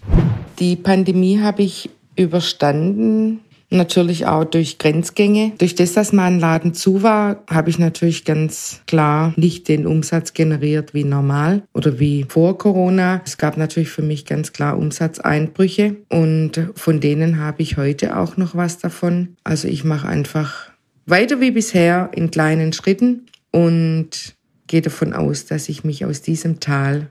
Die 0.58 0.76
Pandemie 0.76 1.40
habe 1.40 1.62
ich 1.62 1.90
überstanden 2.16 3.42
Natürlich 3.74 4.28
auch 4.28 4.44
durch 4.44 4.78
Grenzgänge. 4.78 5.54
Durch 5.58 5.74
das, 5.74 5.94
dass 5.94 6.14
mein 6.14 6.40
Laden 6.40 6.76
zu 6.76 7.02
war, 7.02 7.44
habe 7.50 7.72
ich 7.72 7.80
natürlich 7.80 8.24
ganz 8.24 8.82
klar 8.86 9.34
nicht 9.36 9.68
den 9.68 9.88
Umsatz 9.88 10.34
generiert 10.36 10.94
wie 10.94 11.04
normal 11.04 11.64
oder 11.74 12.00
wie 12.00 12.28
vor 12.30 12.56
Corona. 12.60 13.22
Es 13.26 13.40
gab 13.40 13.58
natürlich 13.58 13.90
für 13.90 14.04
mich 14.04 14.26
ganz 14.26 14.54
klar 14.54 14.78
Umsatzeinbrüche 14.78 15.96
und 16.10 16.70
von 16.76 17.00
denen 17.00 17.40
habe 17.40 17.64
ich 17.64 17.76
heute 17.76 18.16
auch 18.16 18.38
noch 18.38 18.56
was 18.56 18.78
davon. 18.78 19.38
Also 19.44 19.68
ich 19.68 19.84
mache 19.84 20.08
einfach 20.08 20.70
weiter 21.08 21.42
wie 21.42 21.50
bisher 21.50 22.12
in 22.14 22.30
kleinen 22.30 22.74
Schritten 22.74 23.26
und 23.52 24.36
gehe 24.68 24.84
davon 24.84 25.14
aus, 25.14 25.48
dass 25.48 25.68
ich 25.68 25.84
mich 25.84 26.06
aus 26.06 26.22
diesem 26.22 26.60
Tal 26.60 27.08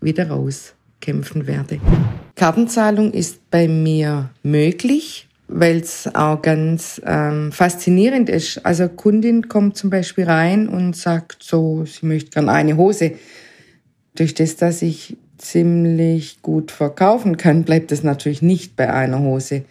wieder 0.00 0.30
rauskämpfen 0.30 1.46
werde. 1.46 1.80
Kartenzahlung 2.34 3.12
ist 3.12 3.50
bei 3.50 3.68
mir 3.68 4.30
möglich 4.42 5.28
weil 5.54 5.78
es 5.78 6.12
auch 6.14 6.40
ganz 6.40 7.00
ähm, 7.04 7.52
faszinierend 7.52 8.28
ist. 8.28 8.64
Also 8.64 8.88
Kundin 8.88 9.48
kommt 9.48 9.76
zum 9.76 9.90
Beispiel 9.90 10.24
rein 10.24 10.68
und 10.68 10.96
sagt 10.96 11.42
so, 11.42 11.84
sie 11.84 12.06
möchte 12.06 12.30
gerne 12.30 12.52
eine 12.52 12.76
Hose. 12.76 13.12
Durch 14.14 14.34
das, 14.34 14.56
dass 14.56 14.82
ich 14.82 15.16
ziemlich 15.38 16.40
gut 16.42 16.70
verkaufen 16.70 17.36
kann, 17.36 17.64
bleibt 17.64 17.92
es 17.92 18.02
natürlich 18.02 18.42
nicht 18.42 18.76
bei 18.76 18.92
einer 18.92 19.20
Hose. 19.20 19.64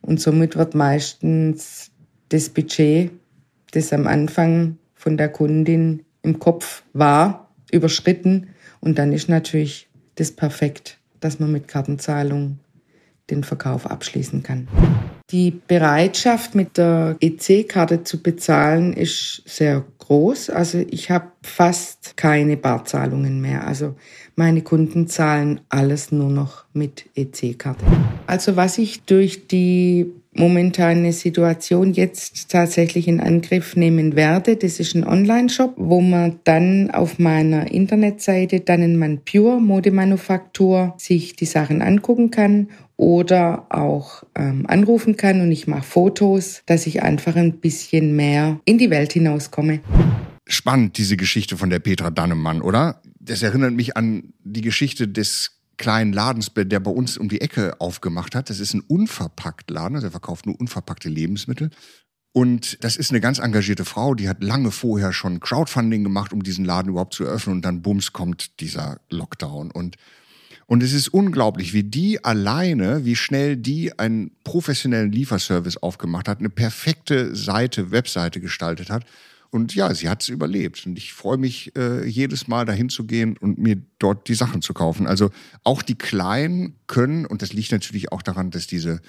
Und 0.00 0.20
somit 0.20 0.56
wird 0.56 0.74
meistens 0.74 1.90
das 2.30 2.48
Budget, 2.48 3.10
das 3.72 3.92
am 3.92 4.06
Anfang 4.06 4.78
von 4.94 5.16
der 5.16 5.28
Kundin 5.28 6.04
im 6.22 6.38
Kopf 6.38 6.82
war, 6.92 7.50
überschritten. 7.70 8.48
Und 8.80 8.98
dann 8.98 9.12
ist 9.12 9.28
natürlich 9.28 9.88
das 10.14 10.32
perfekt, 10.32 10.98
dass 11.20 11.38
man 11.38 11.52
mit 11.52 11.68
Kartenzahlung 11.68 12.58
den 13.30 13.44
Verkauf 13.44 13.86
abschließen 13.86 14.42
kann. 14.42 14.68
Die 15.30 15.50
Bereitschaft, 15.50 16.54
mit 16.54 16.78
der 16.78 17.16
EC-Karte 17.20 18.02
zu 18.02 18.22
bezahlen, 18.22 18.94
ist 18.94 19.42
sehr 19.46 19.84
groß. 19.98 20.50
Also 20.50 20.84
ich 20.90 21.10
habe 21.10 21.26
fast 21.42 22.16
keine 22.16 22.56
Barzahlungen 22.56 23.40
mehr. 23.40 23.66
Also 23.66 23.94
meine 24.36 24.62
Kunden 24.62 25.06
zahlen 25.06 25.60
alles 25.68 26.12
nur 26.12 26.30
noch 26.30 26.64
mit 26.72 27.06
EC-Karte. 27.14 27.84
Also 28.26 28.56
was 28.56 28.78
ich 28.78 29.02
durch 29.02 29.46
die 29.48 30.06
momentane 30.38 31.12
Situation 31.12 31.92
jetzt 31.92 32.50
tatsächlich 32.50 33.08
in 33.08 33.20
Angriff 33.20 33.76
nehmen 33.76 34.16
werde. 34.16 34.56
Das 34.56 34.80
ist 34.80 34.94
ein 34.94 35.06
Online-Shop, 35.06 35.74
wo 35.76 36.00
man 36.00 36.38
dann 36.44 36.90
auf 36.90 37.18
meiner 37.18 37.70
Internetseite 37.70 38.60
dann 38.60 38.82
in 38.82 38.96
mein 38.96 39.20
Pure 39.24 39.60
Modemanufaktur 39.60 40.94
sich 40.96 41.34
die 41.34 41.46
Sachen 41.46 41.82
angucken 41.82 42.30
kann 42.30 42.68
oder 42.98 43.66
auch 43.70 44.24
ähm, 44.34 44.66
anrufen 44.66 45.16
kann 45.16 45.40
und 45.40 45.52
ich 45.52 45.66
mache 45.66 45.84
Fotos, 45.84 46.62
dass 46.66 46.86
ich 46.86 47.02
einfach 47.02 47.36
ein 47.36 47.60
bisschen 47.60 48.14
mehr 48.16 48.60
in 48.64 48.76
die 48.76 48.90
Welt 48.90 49.12
hinauskomme. 49.12 49.80
Spannend, 50.46 50.98
diese 50.98 51.16
Geschichte 51.16 51.56
von 51.56 51.70
der 51.70 51.78
Petra 51.78 52.10
Dannemann, 52.10 52.60
oder? 52.60 53.00
Das 53.20 53.42
erinnert 53.42 53.72
mich 53.72 53.96
an 53.96 54.34
die 54.42 54.62
Geschichte 54.62 55.06
des 55.06 55.60
kleinen 55.76 56.12
Ladens, 56.12 56.50
der 56.54 56.80
bei 56.80 56.90
uns 56.90 57.16
um 57.16 57.28
die 57.28 57.40
Ecke 57.40 57.80
aufgemacht 57.80 58.34
hat. 58.34 58.50
Das 58.50 58.58
ist 58.58 58.74
ein 58.74 58.80
unverpackt 58.80 59.70
Laden, 59.70 59.94
also 59.94 60.08
er 60.08 60.10
verkauft 60.10 60.46
nur 60.46 60.58
unverpackte 60.58 61.08
Lebensmittel. 61.08 61.70
Und 62.32 62.82
das 62.82 62.96
ist 62.96 63.10
eine 63.10 63.20
ganz 63.20 63.38
engagierte 63.38 63.84
Frau, 63.84 64.14
die 64.14 64.28
hat 64.28 64.42
lange 64.42 64.72
vorher 64.72 65.12
schon 65.12 65.38
Crowdfunding 65.38 66.02
gemacht, 66.02 66.32
um 66.32 66.42
diesen 66.42 66.64
Laden 66.64 66.90
überhaupt 66.90 67.14
zu 67.14 67.24
öffnen. 67.24 67.56
Und 67.56 67.64
dann 67.64 67.80
bums 67.82 68.12
kommt 68.12 68.60
dieser 68.60 69.00
Lockdown. 69.08 69.70
Und 69.70 69.96
und 70.68 70.82
es 70.82 70.92
ist 70.92 71.08
unglaublich, 71.08 71.72
wie 71.72 71.82
die 71.82 72.22
alleine, 72.22 73.06
wie 73.06 73.16
schnell 73.16 73.56
die 73.56 73.98
einen 73.98 74.32
professionellen 74.44 75.10
Lieferservice 75.10 75.78
aufgemacht 75.78 76.28
hat, 76.28 76.40
eine 76.40 76.50
perfekte 76.50 77.34
Seite, 77.34 77.90
Webseite 77.90 78.38
gestaltet 78.38 78.90
hat. 78.90 79.06
Und 79.48 79.74
ja, 79.74 79.94
sie 79.94 80.10
hat 80.10 80.22
es 80.22 80.28
überlebt. 80.28 80.84
Und 80.84 80.98
ich 80.98 81.14
freue 81.14 81.38
mich 81.38 81.74
äh, 81.74 82.06
jedes 82.06 82.48
Mal 82.48 82.66
dahin 82.66 82.90
zu 82.90 83.06
gehen 83.06 83.38
und 83.38 83.56
mir 83.56 83.80
dort 83.98 84.28
die 84.28 84.34
Sachen 84.34 84.60
zu 84.60 84.74
kaufen. 84.74 85.06
Also 85.06 85.30
auch 85.64 85.80
die 85.80 85.94
Kleinen 85.94 86.74
können, 86.86 87.24
und 87.24 87.40
das 87.40 87.54
liegt 87.54 87.72
natürlich 87.72 88.12
auch 88.12 88.20
daran, 88.20 88.50
dass 88.50 88.66
diese 88.66 89.00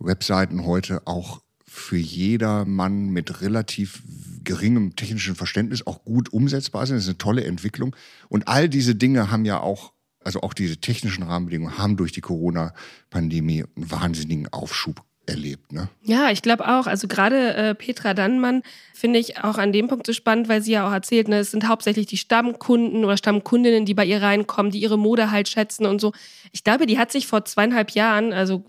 Webseiten 0.00 0.66
heute 0.66 1.06
auch 1.06 1.40
für 1.64 1.98
jeder 1.98 2.64
Mann 2.64 3.10
mit 3.10 3.42
relativ 3.42 4.02
geringem 4.42 4.96
technischen 4.96 5.36
Verständnis 5.36 5.86
auch 5.86 6.02
gut 6.02 6.32
umsetzbar 6.32 6.84
sind. 6.84 6.96
Das 6.96 7.04
ist 7.04 7.10
eine 7.10 7.18
tolle 7.18 7.44
Entwicklung. 7.44 7.94
Und 8.28 8.48
all 8.48 8.68
diese 8.68 8.96
Dinge 8.96 9.30
haben 9.30 9.44
ja 9.44 9.60
auch 9.60 9.92
also 10.26 10.40
auch 10.40 10.54
diese 10.54 10.78
technischen 10.78 11.22
Rahmenbedingungen 11.22 11.78
haben 11.78 11.96
durch 11.96 12.10
die 12.10 12.20
Corona-Pandemie 12.20 13.64
einen 13.76 13.90
wahnsinnigen 13.90 14.48
Aufschub 14.52 15.02
erlebt. 15.24 15.72
Ne? 15.72 15.88
Ja, 16.02 16.30
ich 16.30 16.42
glaube 16.42 16.66
auch. 16.66 16.86
Also 16.86 17.08
gerade 17.08 17.54
äh, 17.54 17.74
Petra 17.74 18.12
Dannmann 18.14 18.62
finde 18.92 19.18
ich 19.18 19.38
auch 19.38 19.58
an 19.58 19.72
dem 19.72 19.88
Punkt 19.88 20.06
so 20.06 20.12
spannend, 20.12 20.48
weil 20.48 20.62
sie 20.62 20.72
ja 20.72 20.86
auch 20.86 20.92
erzählt, 20.92 21.28
ne, 21.28 21.38
es 21.38 21.50
sind 21.50 21.68
hauptsächlich 21.68 22.06
die 22.06 22.16
Stammkunden 22.16 23.04
oder 23.04 23.16
Stammkundinnen, 23.16 23.84
die 23.84 23.94
bei 23.94 24.04
ihr 24.04 24.22
reinkommen, 24.22 24.72
die 24.72 24.80
ihre 24.80 24.98
Mode 24.98 25.30
halt 25.30 25.48
schätzen 25.48 25.86
und 25.86 26.00
so. 26.00 26.12
Ich 26.52 26.64
glaube, 26.64 26.86
die 26.86 26.98
hat 26.98 27.12
sich 27.12 27.26
vor 27.26 27.44
zweieinhalb 27.44 27.90
Jahren, 27.90 28.32
also 28.32 28.64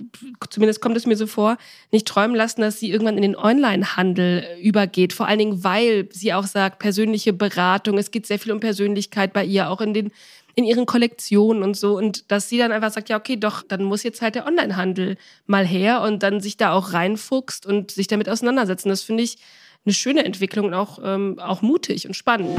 zumindest 0.50 0.82
kommt 0.82 0.98
es 0.98 1.06
mir 1.06 1.16
so 1.16 1.28
vor, 1.28 1.58
nicht 1.92 2.08
träumen 2.08 2.36
lassen, 2.36 2.62
dass 2.62 2.80
sie 2.80 2.92
irgendwann 2.92 3.18
in 3.18 3.24
den 3.24 3.36
Online-Handel 3.36 4.44
äh, 4.44 4.62
übergeht. 4.62 5.14
Vor 5.14 5.28
allen 5.28 5.40
Dingen, 5.40 5.64
weil 5.64 6.08
sie 6.12 6.34
auch 6.34 6.46
sagt, 6.46 6.80
persönliche 6.80 7.34
Beratung, 7.34 7.98
es 7.98 8.12
geht 8.12 8.26
sehr 8.26 8.40
viel 8.40 8.52
um 8.52 8.60
Persönlichkeit 8.60 9.34
bei 9.34 9.46
ihr, 9.46 9.70
auch 9.70 9.82
in 9.82 9.94
den 9.94 10.12
in 10.58 10.66
ihren 10.66 10.88
Kollektionen 10.88 11.62
und 11.62 11.78
so. 11.78 11.96
Und 11.96 12.32
dass 12.32 12.50
sie 12.50 12.58
dann 12.58 12.72
einfach 12.72 12.92
sagt, 12.92 13.10
ja, 13.10 13.18
okay, 13.18 13.38
doch, 13.38 13.62
dann 13.62 13.84
muss 13.84 14.02
jetzt 14.02 14.24
halt 14.24 14.34
der 14.34 14.48
Onlinehandel 14.48 15.16
mal 15.46 15.66
her 15.66 16.02
und 16.02 16.24
dann 16.24 16.42
sich 16.42 16.58
da 16.58 16.74
auch 16.74 16.94
reinfuchst 16.94 17.68
und 17.68 17.92
sich 17.92 18.08
damit 18.08 18.28
auseinandersetzen. 18.28 18.90
Das 18.90 19.04
finde 19.04 19.22
ich 19.22 19.38
eine 19.86 19.94
schöne 19.94 20.26
Entwicklung 20.26 20.66
und 20.66 20.74
auch, 20.74 20.98
ähm, 21.04 21.38
auch 21.38 21.62
mutig 21.62 22.08
und 22.08 22.16
spannend. 22.16 22.58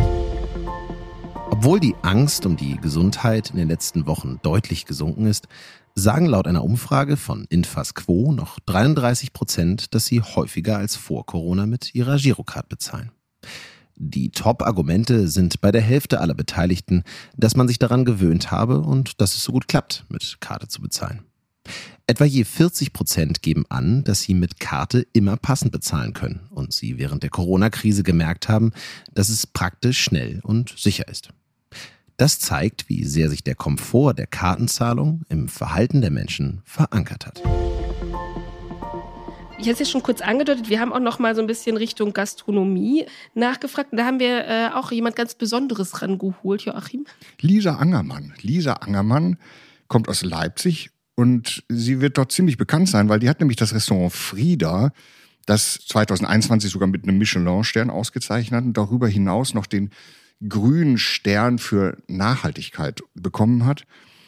Obwohl 1.50 1.80
die 1.80 1.96
Angst 2.02 2.46
um 2.46 2.56
die 2.56 2.76
Gesundheit 2.76 3.50
in 3.50 3.56
den 3.56 3.68
letzten 3.68 4.06
Wochen 4.06 4.38
deutlich 4.44 4.84
gesunken 4.84 5.26
ist, 5.26 5.48
sagen 5.96 6.26
laut 6.26 6.46
einer 6.46 6.62
Umfrage 6.62 7.16
von 7.16 7.46
Infas 7.50 7.94
Quo 7.94 8.30
noch 8.30 8.60
33 8.60 9.32
Prozent, 9.32 9.92
dass 9.92 10.06
sie 10.06 10.20
häufiger 10.20 10.78
als 10.78 10.94
vor 10.94 11.26
Corona 11.26 11.66
mit 11.66 11.96
ihrer 11.96 12.16
Girocard 12.16 12.68
bezahlen. 12.68 13.10
Die 14.00 14.30
Top-Argumente 14.30 15.26
sind 15.26 15.60
bei 15.60 15.72
der 15.72 15.80
Hälfte 15.80 16.20
aller 16.20 16.34
Beteiligten, 16.34 17.02
dass 17.36 17.56
man 17.56 17.66
sich 17.66 17.80
daran 17.80 18.04
gewöhnt 18.04 18.52
habe 18.52 18.80
und 18.80 19.20
dass 19.20 19.34
es 19.34 19.42
so 19.42 19.50
gut 19.50 19.66
klappt, 19.66 20.04
mit 20.08 20.36
Karte 20.40 20.68
zu 20.68 20.80
bezahlen. 20.80 21.24
Etwa 22.06 22.24
je 22.24 22.44
40 22.44 22.92
Prozent 22.92 23.42
geben 23.42 23.64
an, 23.68 24.04
dass 24.04 24.22
sie 24.22 24.34
mit 24.34 24.60
Karte 24.60 25.04
immer 25.12 25.36
passend 25.36 25.72
bezahlen 25.72 26.14
können 26.14 26.46
und 26.50 26.72
sie 26.72 26.96
während 26.96 27.24
der 27.24 27.30
Corona-Krise 27.30 28.04
gemerkt 28.04 28.48
haben, 28.48 28.72
dass 29.12 29.30
es 29.30 29.48
praktisch, 29.48 30.00
schnell 30.00 30.38
und 30.44 30.78
sicher 30.78 31.08
ist. 31.08 31.30
Das 32.16 32.38
zeigt, 32.38 32.88
wie 32.88 33.04
sehr 33.04 33.28
sich 33.28 33.42
der 33.42 33.56
Komfort 33.56 34.14
der 34.14 34.28
Kartenzahlung 34.28 35.22
im 35.28 35.48
Verhalten 35.48 36.02
der 36.02 36.10
Menschen 36.10 36.62
verankert 36.64 37.26
hat. 37.26 37.42
Ich 39.60 39.64
hatte 39.64 39.72
es 39.72 39.78
ja 39.80 39.86
schon 39.86 40.04
kurz 40.04 40.20
angedeutet, 40.20 40.68
wir 40.68 40.78
haben 40.78 40.92
auch 40.92 41.00
noch 41.00 41.18
mal 41.18 41.34
so 41.34 41.40
ein 41.40 41.48
bisschen 41.48 41.76
Richtung 41.76 42.12
Gastronomie 42.12 43.06
nachgefragt. 43.34 43.90
Und 43.90 43.98
da 43.98 44.06
haben 44.06 44.20
wir 44.20 44.46
äh, 44.46 44.68
auch 44.72 44.92
jemand 44.92 45.16
ganz 45.16 45.34
Besonderes 45.34 46.00
rangeholt, 46.00 46.62
Joachim. 46.62 47.06
Lisa 47.40 47.74
Angermann. 47.74 48.34
Lisa 48.40 48.74
Angermann 48.74 49.36
kommt 49.88 50.08
aus 50.08 50.22
Leipzig 50.22 50.90
und 51.16 51.64
sie 51.68 52.00
wird 52.00 52.18
dort 52.18 52.30
ziemlich 52.30 52.56
bekannt 52.56 52.88
sein, 52.88 53.08
weil 53.08 53.18
die 53.18 53.28
hat 53.28 53.40
nämlich 53.40 53.56
das 53.56 53.74
Restaurant 53.74 54.12
Frieda, 54.12 54.92
das 55.44 55.80
2021 55.88 56.70
sogar 56.70 56.86
mit 56.86 57.02
einem 57.02 57.18
Michelin-Stern 57.18 57.90
ausgezeichnet 57.90 58.58
hat 58.58 58.64
und 58.64 58.76
darüber 58.76 59.08
hinaus 59.08 59.54
noch 59.54 59.66
den 59.66 59.90
grünen 60.48 60.98
Stern 60.98 61.58
für 61.58 61.96
Nachhaltigkeit 62.06 63.02
bekommen 63.14 63.66
hat. 63.66 63.86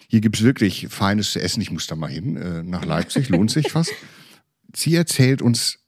Hier 0.08 0.20
gibt's 0.20 0.42
wirklich 0.42 0.88
feines 0.90 1.30
zu 1.30 1.40
essen. 1.40 1.60
Ich 1.60 1.70
muss 1.70 1.86
da 1.86 1.94
mal 1.94 2.10
hin, 2.10 2.36
äh, 2.36 2.64
nach 2.64 2.84
Leipzig, 2.84 3.28
lohnt 3.28 3.52
sich 3.52 3.70
fast. 3.70 3.92
Sie 4.74 4.94
erzählt 4.94 5.42
uns, 5.42 5.78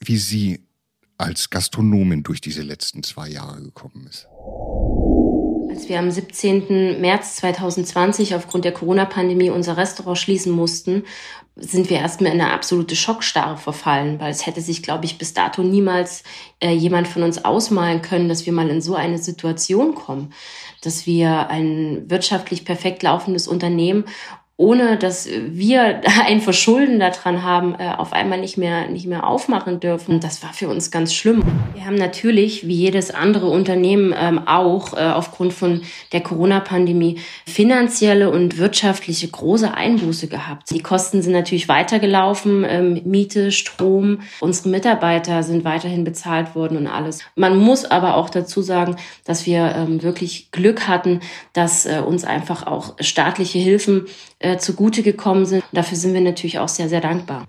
wie 0.00 0.16
sie 0.16 0.60
als 1.16 1.50
Gastronomin 1.50 2.22
durch 2.22 2.40
diese 2.40 2.62
letzten 2.62 3.02
zwei 3.02 3.28
Jahre 3.28 3.62
gekommen 3.62 4.06
ist. 4.08 4.26
Als 5.70 5.88
wir 5.88 5.98
am 5.98 6.10
17. 6.10 7.00
März 7.00 7.36
2020 7.36 8.34
aufgrund 8.34 8.64
der 8.64 8.72
Corona-Pandemie 8.72 9.50
unser 9.50 9.76
Restaurant 9.76 10.18
schließen 10.18 10.52
mussten, 10.52 11.04
sind 11.56 11.88
wir 11.88 11.98
erstmal 11.98 12.32
in 12.32 12.40
eine 12.40 12.52
absolute 12.52 12.96
Schockstarre 12.96 13.56
verfallen, 13.56 14.18
weil 14.18 14.30
es 14.30 14.46
hätte 14.46 14.60
sich, 14.60 14.82
glaube 14.82 15.04
ich, 15.04 15.18
bis 15.18 15.34
dato 15.34 15.62
niemals 15.62 16.24
äh, 16.60 16.72
jemand 16.72 17.06
von 17.06 17.22
uns 17.22 17.44
ausmalen 17.44 18.02
können, 18.02 18.28
dass 18.28 18.44
wir 18.44 18.52
mal 18.52 18.68
in 18.70 18.80
so 18.80 18.96
eine 18.96 19.18
Situation 19.18 19.94
kommen, 19.94 20.32
dass 20.82 21.06
wir 21.06 21.48
ein 21.48 22.10
wirtschaftlich 22.10 22.64
perfekt 22.64 23.02
laufendes 23.04 23.46
Unternehmen 23.46 24.04
ohne 24.56 24.96
dass 24.96 25.28
wir 25.28 26.00
ein 26.26 26.40
Verschulden 26.40 27.00
daran 27.00 27.42
haben, 27.42 27.74
äh, 27.74 27.92
auf 27.96 28.12
einmal 28.12 28.40
nicht 28.40 28.56
mehr, 28.56 28.88
nicht 28.88 29.06
mehr 29.06 29.26
aufmachen 29.26 29.80
dürfen. 29.80 30.20
Das 30.20 30.42
war 30.42 30.52
für 30.52 30.68
uns 30.68 30.90
ganz 30.90 31.12
schlimm. 31.12 31.42
Wir 31.74 31.86
haben 31.86 31.96
natürlich, 31.96 32.66
wie 32.66 32.74
jedes 32.74 33.10
andere 33.10 33.46
Unternehmen 33.46 34.14
ähm, 34.16 34.46
auch, 34.46 34.94
äh, 34.94 35.00
aufgrund 35.00 35.52
von 35.52 35.82
der 36.12 36.20
Corona-Pandemie 36.20 37.18
finanzielle 37.46 38.30
und 38.30 38.58
wirtschaftliche 38.58 39.26
große 39.28 39.74
Einbuße 39.74 40.28
gehabt. 40.28 40.70
Die 40.70 40.82
Kosten 40.82 41.20
sind 41.22 41.32
natürlich 41.32 41.68
weitergelaufen, 41.68 42.64
ähm, 42.68 43.00
Miete, 43.04 43.50
Strom, 43.50 44.20
unsere 44.40 44.68
Mitarbeiter 44.68 45.42
sind 45.42 45.64
weiterhin 45.64 46.04
bezahlt 46.04 46.54
worden 46.54 46.76
und 46.76 46.86
alles. 46.86 47.20
Man 47.34 47.56
muss 47.56 47.84
aber 47.84 48.16
auch 48.16 48.30
dazu 48.30 48.62
sagen, 48.62 48.96
dass 49.24 49.46
wir 49.46 49.74
ähm, 49.76 50.02
wirklich 50.02 50.52
Glück 50.52 50.86
hatten, 50.86 51.20
dass 51.52 51.86
äh, 51.86 52.00
uns 52.06 52.24
einfach 52.24 52.66
auch 52.66 52.94
staatliche 53.00 53.58
Hilfen 53.58 54.06
äh, 54.38 54.58
zugute 54.58 55.02
gekommen 55.02 55.46
sind. 55.46 55.64
Dafür 55.72 55.96
sind 55.96 56.14
wir 56.14 56.20
natürlich 56.20 56.58
auch 56.58 56.68
sehr, 56.68 56.88
sehr 56.88 57.00
dankbar. 57.00 57.44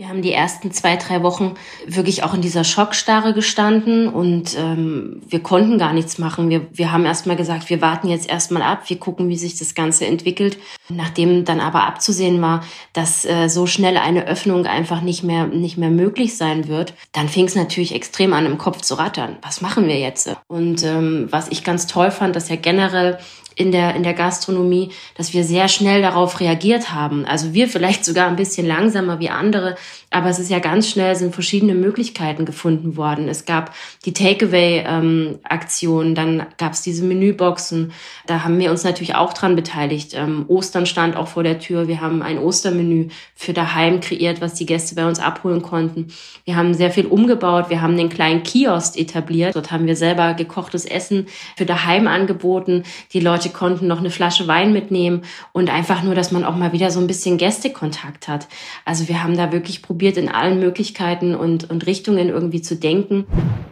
Wir 0.00 0.08
haben 0.08 0.22
die 0.22 0.32
ersten 0.32 0.72
zwei, 0.72 0.96
drei 0.96 1.22
Wochen 1.22 1.56
wirklich 1.86 2.22
auch 2.22 2.32
in 2.32 2.40
dieser 2.40 2.64
Schockstarre 2.64 3.34
gestanden 3.34 4.08
und 4.08 4.56
ähm, 4.56 5.20
wir 5.28 5.40
konnten 5.40 5.76
gar 5.76 5.92
nichts 5.92 6.16
machen. 6.16 6.48
Wir, 6.48 6.66
wir 6.72 6.90
haben 6.90 7.04
erstmal 7.04 7.36
gesagt, 7.36 7.68
wir 7.68 7.82
warten 7.82 8.08
jetzt 8.08 8.26
erstmal 8.26 8.62
ab, 8.62 8.84
wir 8.88 8.98
gucken, 8.98 9.28
wie 9.28 9.36
sich 9.36 9.58
das 9.58 9.74
Ganze 9.74 10.06
entwickelt. 10.06 10.56
Nachdem 10.88 11.44
dann 11.44 11.60
aber 11.60 11.84
abzusehen 11.84 12.40
war, 12.40 12.64
dass 12.94 13.26
äh, 13.26 13.48
so 13.48 13.66
schnell 13.66 13.98
eine 13.98 14.26
Öffnung 14.26 14.64
einfach 14.64 15.02
nicht 15.02 15.22
mehr, 15.22 15.46
nicht 15.46 15.76
mehr 15.76 15.90
möglich 15.90 16.34
sein 16.34 16.66
wird, 16.66 16.94
dann 17.12 17.28
fing 17.28 17.44
es 17.44 17.54
natürlich 17.54 17.94
extrem 17.94 18.32
an, 18.32 18.46
im 18.46 18.56
Kopf 18.56 18.80
zu 18.80 18.94
rattern. 18.94 19.36
Was 19.42 19.60
machen 19.60 19.86
wir 19.86 19.98
jetzt? 19.98 20.34
Und 20.48 20.82
ähm, 20.82 21.28
was 21.30 21.48
ich 21.48 21.62
ganz 21.62 21.86
toll 21.86 22.10
fand, 22.10 22.36
dass 22.36 22.48
ja 22.48 22.56
generell 22.56 23.18
in 23.56 23.72
der, 23.72 23.94
in 23.94 24.02
der 24.02 24.14
Gastronomie, 24.14 24.90
dass 25.16 25.32
wir 25.32 25.44
sehr 25.44 25.68
schnell 25.68 26.02
darauf 26.02 26.40
reagiert 26.40 26.92
haben. 26.92 27.24
Also 27.24 27.54
wir 27.54 27.68
vielleicht 27.68 28.04
sogar 28.04 28.28
ein 28.28 28.36
bisschen 28.36 28.66
langsamer 28.66 29.20
wie 29.20 29.30
andere, 29.30 29.76
aber 30.10 30.28
es 30.28 30.38
ist 30.40 30.50
ja 30.50 30.58
ganz 30.58 30.88
schnell, 30.88 31.14
sind 31.14 31.32
verschiedene 31.32 31.74
Möglichkeiten 31.74 32.44
gefunden 32.44 32.96
worden. 32.96 33.28
Es 33.28 33.44
gab 33.44 33.72
die 34.04 34.12
Takeaway-Aktion, 34.12 36.06
ähm, 36.06 36.14
dann 36.16 36.46
gab 36.58 36.72
es 36.72 36.82
diese 36.82 37.04
Menüboxen. 37.04 37.92
Da 38.26 38.42
haben 38.42 38.58
wir 38.58 38.70
uns 38.70 38.82
natürlich 38.82 39.14
auch 39.14 39.32
dran 39.32 39.54
beteiligt. 39.54 40.14
Ähm, 40.14 40.46
Ostern 40.48 40.86
stand 40.86 41.16
auch 41.16 41.28
vor 41.28 41.44
der 41.44 41.60
Tür. 41.60 41.86
Wir 41.86 42.00
haben 42.00 42.22
ein 42.22 42.38
Ostermenü 42.38 43.08
für 43.36 43.52
daheim 43.52 44.00
kreiert, 44.00 44.40
was 44.40 44.54
die 44.54 44.66
Gäste 44.66 44.96
bei 44.96 45.06
uns 45.06 45.20
abholen 45.20 45.62
konnten. 45.62 46.08
Wir 46.44 46.56
haben 46.56 46.74
sehr 46.74 46.90
viel 46.90 47.06
umgebaut. 47.06 47.70
Wir 47.70 47.80
haben 47.80 47.96
den 47.96 48.08
kleinen 48.08 48.42
Kiosk 48.42 48.98
etabliert. 48.98 49.54
Dort 49.54 49.70
haben 49.70 49.86
wir 49.86 49.94
selber 49.94 50.34
gekochtes 50.34 50.84
Essen 50.84 51.26
für 51.56 51.66
daheim 51.66 52.08
angeboten. 52.08 52.82
Die 53.12 53.20
Leute 53.20 53.39
konnten 53.48 53.86
noch 53.86 54.00
eine 54.00 54.10
Flasche 54.10 54.46
Wein 54.46 54.74
mitnehmen 54.74 55.22
und 55.52 55.70
einfach 55.70 56.02
nur, 56.02 56.14
dass 56.14 56.30
man 56.30 56.44
auch 56.44 56.56
mal 56.56 56.72
wieder 56.72 56.90
so 56.90 57.00
ein 57.00 57.06
bisschen 57.06 57.38
Gästekontakt 57.38 58.28
hat. 58.28 58.46
Also 58.84 59.08
wir 59.08 59.22
haben 59.22 59.36
da 59.38 59.52
wirklich 59.52 59.80
probiert, 59.80 60.18
in 60.18 60.28
allen 60.28 60.60
Möglichkeiten 60.60 61.34
und, 61.34 61.70
und 61.70 61.86
Richtungen 61.86 62.28
irgendwie 62.28 62.60
zu 62.60 62.76
denken. 62.76 63.24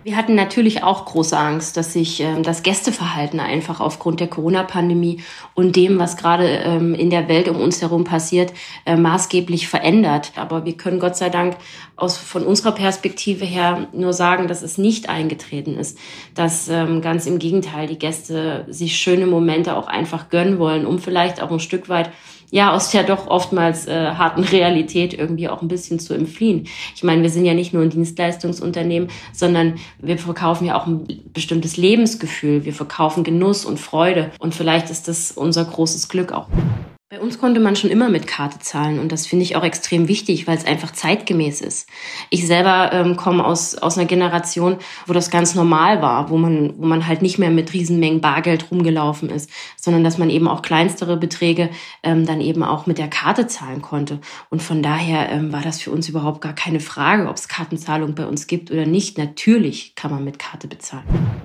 Wir 0.04 0.16
hatten 0.16 0.35
natürlich 0.35 0.83
auch 0.83 1.04
große 1.04 1.37
Angst, 1.37 1.76
dass 1.76 1.92
sich 1.92 2.20
ähm, 2.20 2.42
das 2.42 2.62
Gästeverhalten 2.62 3.40
einfach 3.40 3.81
aufgrund 3.81 4.20
der 4.20 4.28
Corona-Pandemie 4.28 5.20
und 5.54 5.76
dem, 5.76 5.98
was 5.98 6.16
gerade 6.16 6.46
ähm, 6.46 6.94
in 6.94 7.11
der 7.11 7.28
Welt 7.28 7.48
um 7.48 7.61
uns 7.61 7.83
herum 7.83 8.04
passiert, 8.04 8.54
äh, 8.87 8.96
maßgeblich 8.96 9.68
verändert. 9.68 10.33
Aber 10.37 10.64
wir 10.64 10.76
können 10.76 10.98
Gott 10.98 11.16
sei 11.16 11.28
Dank 11.28 11.57
aus, 11.96 12.16
von 12.16 12.44
unserer 12.44 12.72
Perspektive 12.72 13.44
her 13.44 13.88
nur 13.92 14.12
sagen, 14.12 14.48
dass 14.48 14.62
es 14.62 14.78
nicht 14.78 15.09
eingetreten 15.09 15.76
ist. 15.76 15.98
Dass 16.35 16.68
ähm, 16.68 17.02
ganz 17.02 17.26
im 17.26 17.38
Gegenteil 17.38 17.88
die 17.88 17.98
Gäste 17.98 18.64
sich 18.68 18.96
schöne 18.96 19.26
Momente 19.26 19.58
auch 19.66 19.88
einfach 19.88 20.29
gönnen 20.29 20.59
wollen, 20.59 20.87
um 20.87 20.99
vielleicht 20.99 21.42
auch 21.42 21.51
ein 21.51 21.61
Stück 21.61 21.88
weit 21.88 22.11
ja 22.51 22.73
aus 22.73 22.90
der 22.90 23.03
doch 23.03 23.27
oftmals 23.27 23.87
äh, 23.87 24.12
harten 24.12 24.42
Realität 24.44 25.14
irgendwie 25.14 25.49
auch 25.49 25.62
ein 25.62 25.68
bisschen 25.68 25.99
zu 25.99 26.14
entfliehen. 26.14 26.66
Ich 26.94 27.03
meine, 27.03 27.23
wir 27.23 27.31
sind 27.31 27.44
ja 27.44 27.55
nicht 27.55 27.73
nur 27.73 27.83
ein 27.83 27.90
Dienstleistungsunternehmen, 27.90 29.11
sondern 29.33 29.75
wir 29.99 30.18
verkaufen 30.18 30.66
ja 30.66 30.81
auch 30.81 30.87
ein 30.87 31.07
bestimmtes 31.33 31.77
Lebensgefühl. 31.77 32.64
Wir 32.64 32.75
verkaufen 32.75 33.25
Genuss 33.25 33.64
und 33.64 33.79
Freude. 33.79 34.31
Und 34.38 34.55
vielleicht 34.55 34.90
ist 34.90 35.09
das 35.09 35.33
unser 35.33 35.64
großes 35.64 36.09
Glück 36.09 36.33
auch. 36.33 36.49
Bei 37.11 37.21
uns 37.21 37.38
konnte 37.38 37.59
man 37.59 37.75
schon 37.75 37.88
immer 37.88 38.11
mit 38.11 38.27
Karte 38.27 38.59
zahlen 38.59 38.99
und 38.99 39.12
das 39.12 39.27
finde 39.27 39.42
ich 39.42 39.57
auch 39.57 39.64
extrem 39.64 40.09
wichtig, 40.09 40.47
weil 40.47 40.59
es 40.59 40.66
einfach 40.66 40.92
zeitgemäß 40.92 41.62
ist. 41.62 41.88
Ich 42.29 42.47
selber 42.47 42.90
ähm, 42.92 43.16
komme 43.16 43.47
aus, 43.47 43.77
aus 43.77 43.97
einer 43.97 44.07
Generation, 44.07 44.77
wo 45.07 45.14
das 45.14 45.31
ganz 45.31 45.55
normal 45.55 46.03
war, 46.03 46.29
wo 46.29 46.37
man, 46.37 46.75
wo 46.77 46.85
man 46.85 47.07
halt 47.07 47.23
nicht 47.23 47.38
mehr 47.38 47.49
mit 47.49 47.73
Riesenmengen 47.73 48.21
Bargeld 48.21 48.71
rumgelaufen 48.71 49.31
ist, 49.31 49.49
sondern 49.79 50.05
dass 50.05 50.18
man 50.18 50.29
eben 50.29 50.47
auch 50.49 50.61
kleinstere 50.61 51.16
Beträge 51.16 51.71
ähm, 52.03 52.27
dann 52.27 52.42
eben 52.42 52.62
auch 52.62 52.85
mit 52.85 52.99
der 52.99 53.09
Karte 53.09 53.47
zahlen 53.47 53.81
konnte. 53.81 54.21
Und 54.51 54.62
von 54.62 54.83
daher 54.83 55.31
ähm, 55.31 55.51
war 55.51 55.62
das 55.62 55.81
für 55.81 55.90
uns 55.90 56.11
überhaupt 56.11 56.42
gar 56.42 56.55
keine 56.55 56.79
Frage, 56.79 57.27
ob 57.31 57.37
es 57.37 57.49
Kartenzahlung 57.49 58.16
bei 58.16 58.27
uns 58.27 58.47
gibt 58.47 58.71
oder 58.71 58.85
nicht. 58.85 59.16
Natürlich 59.16 59.94
kann 59.94 60.11
man 60.11 60.25
mit 60.25 60.38
Karte 60.38 60.68
bezahlen. 60.68 61.05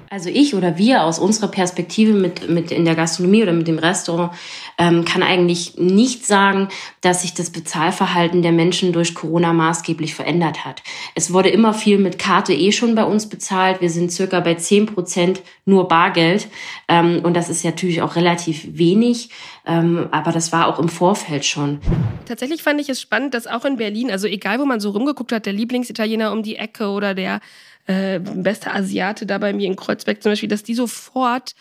Also 0.10 0.28
ich 0.28 0.56
oder 0.56 0.78
wir 0.78 1.04
aus 1.04 1.20
unserer 1.20 1.48
Perspektive 1.48 2.12
mit, 2.12 2.50
mit 2.50 2.70
in 2.70 2.84
der 2.84 2.96
Gastronomie 2.96 3.44
oder 3.44 3.54
mit 3.54 3.70
dem 3.70 3.80
Restaurant 3.80 4.34
ähm, 4.78 5.06
kann 5.06 5.24
eigentlich 5.24 5.53
ich 5.54 5.78
nicht 5.78 6.26
sagen, 6.26 6.68
dass 7.02 7.22
sich 7.22 7.34
das 7.34 7.52
Bezahlverhalten 7.52 8.42
der 8.42 8.52
Menschen 8.52 8.92
durch 8.92 9.16
Corona 9.16 9.54
maßgeblich 9.54 10.14
verändert 10.14 10.66
hat. 10.66 10.84
Es 11.16 11.32
wurde 11.32 11.50
immer 11.50 11.74
viel 11.74 11.98
mit 11.98 12.20
Karte 12.20 12.54
eh 12.54 12.72
schon 12.72 12.96
bei 12.96 13.06
uns 13.06 13.30
bezahlt. 13.30 13.80
Wir 13.80 13.90
sind 13.90 14.12
circa 14.12 14.42
bei 14.42 14.56
10 14.56 14.88
Prozent 14.88 15.42
nur 15.66 15.88
Bargeld. 15.88 16.48
Ähm, 16.88 17.22
und 17.24 17.36
das 17.36 17.50
ist 17.50 17.64
natürlich 17.64 18.02
auch 18.02 18.16
relativ 18.16 18.78
wenig. 18.78 19.30
Ähm, 19.66 20.10
aber 20.12 20.32
das 20.32 20.52
war 20.52 20.68
auch 20.68 20.80
im 20.80 20.90
Vorfeld 20.90 21.46
schon. 21.46 21.80
Tatsächlich 22.26 22.62
fand 22.62 22.82
ich 22.82 22.90
es 22.90 23.00
spannend, 23.00 23.34
dass 23.34 23.48
auch 23.48 23.64
in 23.64 23.78
Berlin, 23.78 24.12
also 24.12 24.28
egal 24.28 24.60
wo 24.60 24.66
man 24.66 24.80
so 24.80 24.90
rumgeguckt 24.90 25.32
hat, 25.32 25.46
der 25.46 25.54
Lieblingsitaliener 25.54 26.32
um 26.32 26.44
die 26.44 26.58
Ecke 26.58 26.88
oder 26.90 27.14
der 27.14 27.40
äh, 27.86 28.20
beste 28.20 28.74
Asiate 28.74 29.26
da 29.26 29.38
bei 29.38 29.54
mir 29.54 29.68
in 29.68 29.76
Kreuzberg 29.76 30.22
zum 30.22 30.32
Beispiel, 30.32 30.50
dass 30.50 30.64
die 30.64 30.74
sofort 30.74 31.56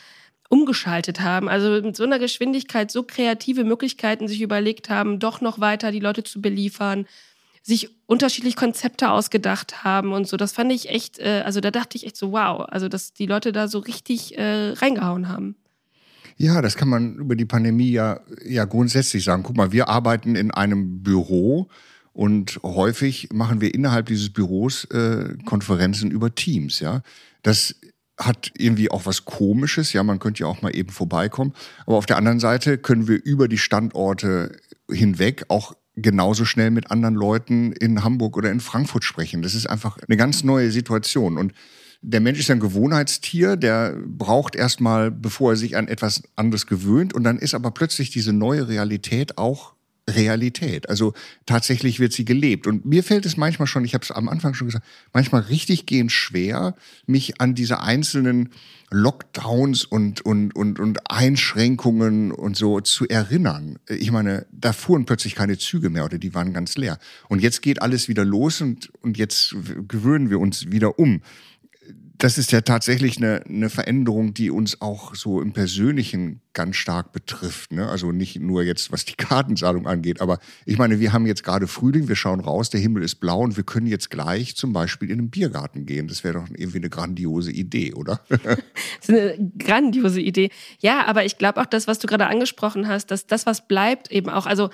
umgeschaltet 0.52 1.22
haben. 1.22 1.48
Also 1.48 1.80
mit 1.80 1.96
so 1.96 2.04
einer 2.04 2.18
Geschwindigkeit 2.18 2.90
so 2.90 3.04
kreative 3.04 3.64
Möglichkeiten 3.64 4.28
sich 4.28 4.42
überlegt 4.42 4.90
haben, 4.90 5.18
doch 5.18 5.40
noch 5.40 5.60
weiter 5.60 5.90
die 5.90 5.98
Leute 5.98 6.24
zu 6.24 6.42
beliefern, 6.42 7.06
sich 7.62 7.88
unterschiedlich 8.04 8.54
Konzepte 8.54 9.10
ausgedacht 9.10 9.82
haben 9.82 10.12
und 10.12 10.28
so. 10.28 10.36
Das 10.36 10.52
fand 10.52 10.70
ich 10.70 10.90
echt, 10.90 11.18
äh, 11.20 11.42
also 11.46 11.60
da 11.60 11.70
dachte 11.70 11.96
ich 11.96 12.04
echt 12.04 12.18
so, 12.18 12.32
wow, 12.32 12.66
also 12.68 12.90
dass 12.90 13.14
die 13.14 13.24
Leute 13.24 13.52
da 13.52 13.66
so 13.66 13.78
richtig 13.78 14.36
äh, 14.36 14.72
reingehauen 14.72 15.28
haben. 15.28 15.56
Ja, 16.36 16.60
das 16.60 16.76
kann 16.76 16.88
man 16.90 17.14
über 17.14 17.34
die 17.34 17.46
Pandemie 17.46 17.90
ja, 17.90 18.20
ja 18.44 18.66
grundsätzlich 18.66 19.24
sagen. 19.24 19.44
Guck 19.44 19.56
mal, 19.56 19.72
wir 19.72 19.88
arbeiten 19.88 20.36
in 20.36 20.50
einem 20.50 21.02
Büro 21.02 21.68
und 22.12 22.60
häufig 22.62 23.30
machen 23.32 23.62
wir 23.62 23.74
innerhalb 23.74 24.04
dieses 24.04 24.28
Büros 24.28 24.84
äh, 24.90 25.34
Konferenzen 25.46 26.10
über 26.10 26.34
Teams, 26.34 26.80
ja. 26.80 27.00
Das 27.42 27.74
hat 28.26 28.50
irgendwie 28.56 28.90
auch 28.90 29.06
was 29.06 29.24
Komisches, 29.24 29.92
ja, 29.92 30.02
man 30.02 30.18
könnte 30.18 30.42
ja 30.42 30.46
auch 30.46 30.62
mal 30.62 30.74
eben 30.74 30.90
vorbeikommen. 30.90 31.52
Aber 31.86 31.96
auf 31.96 32.06
der 32.06 32.16
anderen 32.16 32.40
Seite 32.40 32.78
können 32.78 33.08
wir 33.08 33.22
über 33.22 33.48
die 33.48 33.58
Standorte 33.58 34.56
hinweg 34.90 35.44
auch 35.48 35.74
genauso 35.96 36.44
schnell 36.44 36.70
mit 36.70 36.90
anderen 36.90 37.14
Leuten 37.14 37.72
in 37.72 38.02
Hamburg 38.02 38.36
oder 38.36 38.50
in 38.50 38.60
Frankfurt 38.60 39.04
sprechen. 39.04 39.42
Das 39.42 39.54
ist 39.54 39.68
einfach 39.68 39.98
eine 40.06 40.16
ganz 40.16 40.42
neue 40.42 40.70
Situation. 40.70 41.36
Und 41.36 41.52
der 42.00 42.20
Mensch 42.20 42.40
ist 42.40 42.50
ein 42.50 42.60
Gewohnheitstier, 42.60 43.56
der 43.56 43.96
braucht 44.06 44.56
erstmal, 44.56 45.10
bevor 45.10 45.52
er 45.52 45.56
sich 45.56 45.76
an 45.76 45.88
etwas 45.88 46.22
anderes 46.34 46.66
gewöhnt. 46.66 47.14
Und 47.14 47.24
dann 47.24 47.38
ist 47.38 47.54
aber 47.54 47.70
plötzlich 47.70 48.10
diese 48.10 48.32
neue 48.32 48.68
Realität 48.68 49.38
auch 49.38 49.71
Realität. 50.08 50.88
Also 50.88 51.14
tatsächlich 51.46 52.00
wird 52.00 52.12
sie 52.12 52.24
gelebt. 52.24 52.66
Und 52.66 52.84
mir 52.84 53.04
fällt 53.04 53.26
es 53.26 53.36
manchmal 53.36 53.66
schon, 53.66 53.84
ich 53.84 53.94
habe 53.94 54.04
es 54.04 54.10
am 54.10 54.28
Anfang 54.28 54.54
schon 54.54 54.68
gesagt, 54.68 54.84
manchmal 55.12 55.42
richtig 55.42 55.86
gehend 55.86 56.10
schwer, 56.10 56.74
mich 57.06 57.40
an 57.40 57.54
diese 57.54 57.80
einzelnen 57.80 58.50
Lockdowns 58.90 59.84
und, 59.84 60.20
und, 60.20 60.54
und, 60.54 60.78
und 60.78 61.10
Einschränkungen 61.10 62.30
und 62.32 62.56
so 62.56 62.80
zu 62.80 63.08
erinnern. 63.08 63.78
Ich 63.88 64.10
meine, 64.10 64.46
da 64.52 64.72
fuhren 64.72 65.06
plötzlich 65.06 65.34
keine 65.34 65.56
Züge 65.56 65.88
mehr 65.88 66.04
oder 66.04 66.18
die 66.18 66.34
waren 66.34 66.52
ganz 66.52 66.76
leer. 66.76 66.98
Und 67.28 67.40
jetzt 67.40 67.62
geht 67.62 67.80
alles 67.80 68.08
wieder 68.08 68.24
los 68.24 68.60
und, 68.60 68.92
und 69.00 69.16
jetzt 69.16 69.54
gewöhnen 69.88 70.30
wir 70.30 70.40
uns 70.40 70.70
wieder 70.70 70.98
um 70.98 71.22
das 72.22 72.38
ist 72.38 72.52
ja 72.52 72.60
tatsächlich 72.60 73.16
eine, 73.16 73.42
eine 73.48 73.68
Veränderung, 73.68 74.32
die 74.32 74.52
uns 74.52 74.80
auch 74.80 75.16
so 75.16 75.40
im 75.40 75.52
Persönlichen 75.52 76.40
ganz 76.52 76.76
stark 76.76 77.10
betrifft. 77.10 77.72
Ne? 77.72 77.88
Also 77.88 78.12
nicht 78.12 78.38
nur 78.38 78.62
jetzt, 78.62 78.92
was 78.92 79.04
die 79.04 79.14
Kartenzahlung 79.16 79.88
angeht, 79.88 80.20
aber 80.20 80.38
ich 80.64 80.78
meine, 80.78 81.00
wir 81.00 81.12
haben 81.12 81.26
jetzt 81.26 81.42
gerade 81.42 81.66
Frühling, 81.66 82.06
wir 82.06 82.14
schauen 82.14 82.38
raus, 82.38 82.70
der 82.70 82.78
Himmel 82.78 83.02
ist 83.02 83.16
blau 83.16 83.40
und 83.40 83.56
wir 83.56 83.64
können 83.64 83.88
jetzt 83.88 84.08
gleich 84.08 84.54
zum 84.54 84.72
Beispiel 84.72 85.10
in 85.10 85.18
einen 85.18 85.30
Biergarten 85.30 85.84
gehen. 85.84 86.06
Das 86.06 86.22
wäre 86.22 86.34
doch 86.34 86.48
irgendwie 86.48 86.78
eine 86.78 86.90
grandiose 86.90 87.50
Idee, 87.50 87.92
oder? 87.94 88.20
das 88.28 88.48
ist 89.00 89.10
eine 89.10 89.50
grandiose 89.58 90.20
Idee. 90.20 90.50
Ja, 90.78 91.04
aber 91.06 91.24
ich 91.24 91.38
glaube 91.38 91.60
auch 91.60 91.66
das, 91.66 91.88
was 91.88 91.98
du 91.98 92.06
gerade 92.06 92.28
angesprochen 92.28 92.86
hast, 92.86 93.10
dass 93.10 93.26
das, 93.26 93.46
was 93.46 93.66
bleibt, 93.66 94.12
eben 94.12 94.28
auch, 94.28 94.46
also 94.46 94.70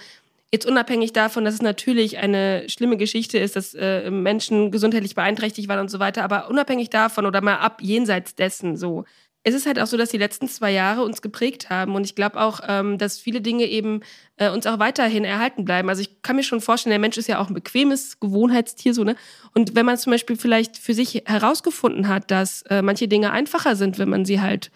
Jetzt 0.50 0.64
unabhängig 0.64 1.12
davon, 1.12 1.44
dass 1.44 1.54
es 1.54 1.62
natürlich 1.62 2.16
eine 2.18 2.64
schlimme 2.70 2.96
Geschichte 2.96 3.38
ist, 3.38 3.54
dass 3.54 3.74
äh, 3.74 4.10
Menschen 4.10 4.70
gesundheitlich 4.70 5.14
beeinträchtigt 5.14 5.68
waren 5.68 5.80
und 5.80 5.90
so 5.90 5.98
weiter, 5.98 6.24
aber 6.24 6.48
unabhängig 6.48 6.88
davon 6.88 7.26
oder 7.26 7.42
mal 7.42 7.56
ab 7.56 7.82
jenseits 7.82 8.34
dessen 8.34 8.74
so. 8.74 9.04
Es 9.44 9.54
ist 9.54 9.66
halt 9.66 9.78
auch 9.78 9.86
so, 9.86 9.98
dass 9.98 10.08
die 10.08 10.18
letzten 10.18 10.48
zwei 10.48 10.72
Jahre 10.72 11.02
uns 11.02 11.20
geprägt 11.20 11.68
haben 11.68 11.94
und 11.94 12.04
ich 12.04 12.14
glaube 12.14 12.40
auch, 12.40 12.60
ähm, 12.66 12.96
dass 12.96 13.18
viele 13.18 13.42
Dinge 13.42 13.64
eben 13.66 14.00
äh, 14.36 14.50
uns 14.50 14.66
auch 14.66 14.78
weiterhin 14.78 15.24
erhalten 15.24 15.66
bleiben. 15.66 15.90
Also 15.90 16.00
ich 16.00 16.22
kann 16.22 16.36
mir 16.36 16.42
schon 16.42 16.62
vorstellen, 16.62 16.92
der 16.92 16.98
Mensch 16.98 17.18
ist 17.18 17.28
ja 17.28 17.38
auch 17.40 17.48
ein 17.48 17.54
bequemes 17.54 18.18
Gewohnheitstier 18.18 18.94
so 18.94 19.04
ne. 19.04 19.16
Und 19.54 19.74
wenn 19.74 19.84
man 19.84 19.98
zum 19.98 20.12
Beispiel 20.12 20.36
vielleicht 20.36 20.78
für 20.78 20.94
sich 20.94 21.24
herausgefunden 21.26 22.08
hat, 22.08 22.30
dass 22.30 22.62
äh, 22.62 22.80
manche 22.80 23.06
Dinge 23.06 23.32
einfacher 23.32 23.76
sind, 23.76 23.98
wenn 23.98 24.08
man 24.08 24.24
sie 24.24 24.40
halt 24.40 24.70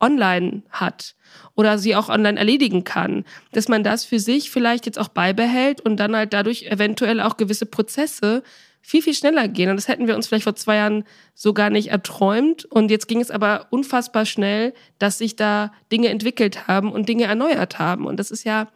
online 0.00 0.62
hat 0.70 1.14
oder 1.54 1.78
sie 1.78 1.94
auch 1.94 2.08
online 2.08 2.38
erledigen 2.38 2.84
kann, 2.84 3.24
dass 3.52 3.68
man 3.68 3.84
das 3.84 4.04
für 4.04 4.18
sich 4.18 4.50
vielleicht 4.50 4.86
jetzt 4.86 4.98
auch 4.98 5.08
beibehält 5.08 5.80
und 5.80 5.98
dann 5.98 6.16
halt 6.16 6.32
dadurch 6.32 6.64
eventuell 6.64 7.20
auch 7.20 7.36
gewisse 7.36 7.66
Prozesse 7.66 8.42
viel, 8.82 9.02
viel 9.02 9.14
schneller 9.14 9.46
gehen. 9.46 9.70
Und 9.70 9.76
das 9.76 9.88
hätten 9.88 10.06
wir 10.06 10.16
uns 10.16 10.26
vielleicht 10.26 10.44
vor 10.44 10.56
zwei 10.56 10.76
Jahren 10.76 11.04
so 11.34 11.52
gar 11.52 11.70
nicht 11.70 11.90
erträumt. 11.90 12.64
Und 12.64 12.90
jetzt 12.90 13.08
ging 13.08 13.20
es 13.20 13.30
aber 13.30 13.66
unfassbar 13.70 14.24
schnell, 14.24 14.72
dass 14.98 15.18
sich 15.18 15.36
da 15.36 15.72
Dinge 15.92 16.08
entwickelt 16.08 16.66
haben 16.66 16.90
und 16.90 17.08
Dinge 17.08 17.24
erneuert 17.24 17.78
haben. 17.78 18.06
Und 18.06 18.18
das 18.18 18.30
ist 18.30 18.44
ja 18.44 18.68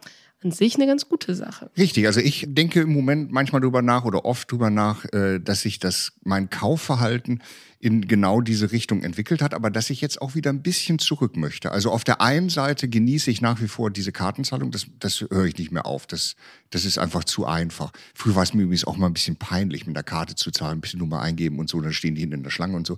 an 0.45 0.51
sich 0.51 0.75
eine 0.75 0.85
ganz 0.85 1.09
gute 1.09 1.35
Sache. 1.35 1.69
Richtig, 1.77 2.05
also 2.05 2.19
ich 2.19 2.45
denke 2.47 2.81
im 2.81 2.93
Moment 2.93 3.31
manchmal 3.31 3.61
drüber 3.61 3.81
nach 3.81 4.05
oder 4.05 4.25
oft 4.25 4.51
drüber 4.51 4.69
nach, 4.69 5.05
äh, 5.11 5.39
dass 5.39 5.61
sich 5.61 5.79
das 5.79 6.13
mein 6.23 6.49
Kaufverhalten 6.49 7.41
in 7.79 8.07
genau 8.07 8.41
diese 8.41 8.71
Richtung 8.71 9.03
entwickelt 9.03 9.41
hat, 9.41 9.53
aber 9.53 9.69
dass 9.69 9.89
ich 9.89 10.01
jetzt 10.01 10.21
auch 10.21 10.33
wieder 10.35 10.51
ein 10.51 10.61
bisschen 10.61 10.97
zurück 10.99 11.35
möchte. 11.35 11.71
Also 11.71 11.91
auf 11.91 12.03
der 12.03 12.21
einen 12.21 12.49
Seite 12.49 12.87
genieße 12.87 13.29
ich 13.29 13.41
nach 13.41 13.61
wie 13.61 13.67
vor 13.67 13.91
diese 13.91 14.11
Kartenzahlung, 14.11 14.71
das, 14.71 14.85
das 14.99 15.21
höre 15.21 15.45
ich 15.45 15.57
nicht 15.57 15.71
mehr 15.71 15.85
auf. 15.85 16.07
Das, 16.07 16.35
das 16.69 16.85
ist 16.85 16.97
einfach 16.97 17.23
zu 17.23 17.45
einfach. 17.45 17.91
Früher 18.13 18.35
war 18.35 18.43
es 18.43 18.53
mir 18.53 18.63
übrigens 18.63 18.85
auch 18.85 18.97
mal 18.97 19.07
ein 19.07 19.13
bisschen 19.13 19.35
peinlich, 19.35 19.85
mit 19.85 19.95
der 19.95 20.03
Karte 20.03 20.35
zu 20.35 20.51
zahlen, 20.51 20.77
ein 20.77 20.81
bisschen 20.81 20.99
Nummer 20.99 21.21
eingeben 21.21 21.59
und 21.59 21.69
so, 21.69 21.81
dann 21.81 21.93
stehen 21.93 22.15
die 22.15 22.21
hinten 22.21 22.37
in 22.37 22.43
der 22.43 22.51
Schlange 22.51 22.75
und 22.75 22.87
so. 22.87 22.97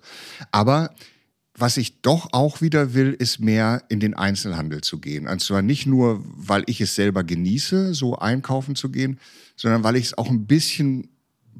Aber 0.51 0.93
was 1.57 1.77
ich 1.77 2.01
doch 2.01 2.29
auch 2.33 2.61
wieder 2.61 2.93
will, 2.93 3.13
ist 3.17 3.39
mehr 3.39 3.83
in 3.89 3.99
den 3.99 4.13
Einzelhandel 4.13 4.81
zu 4.81 4.99
gehen. 4.99 5.27
Und 5.27 5.41
zwar 5.41 5.63
nicht 5.63 5.87
nur, 5.87 6.23
weil 6.23 6.63
ich 6.67 6.79
es 6.81 6.93
selber 6.93 7.23
genieße, 7.23 7.95
so 7.95 8.15
einkaufen 8.15 8.75
zu 8.75 8.89
gehen, 8.89 9.19
sondern 9.55 9.83
weil 9.83 9.95
ich 9.95 10.05
es 10.05 10.17
auch 10.17 10.29
ein 10.29 10.45
bisschen 10.45 11.09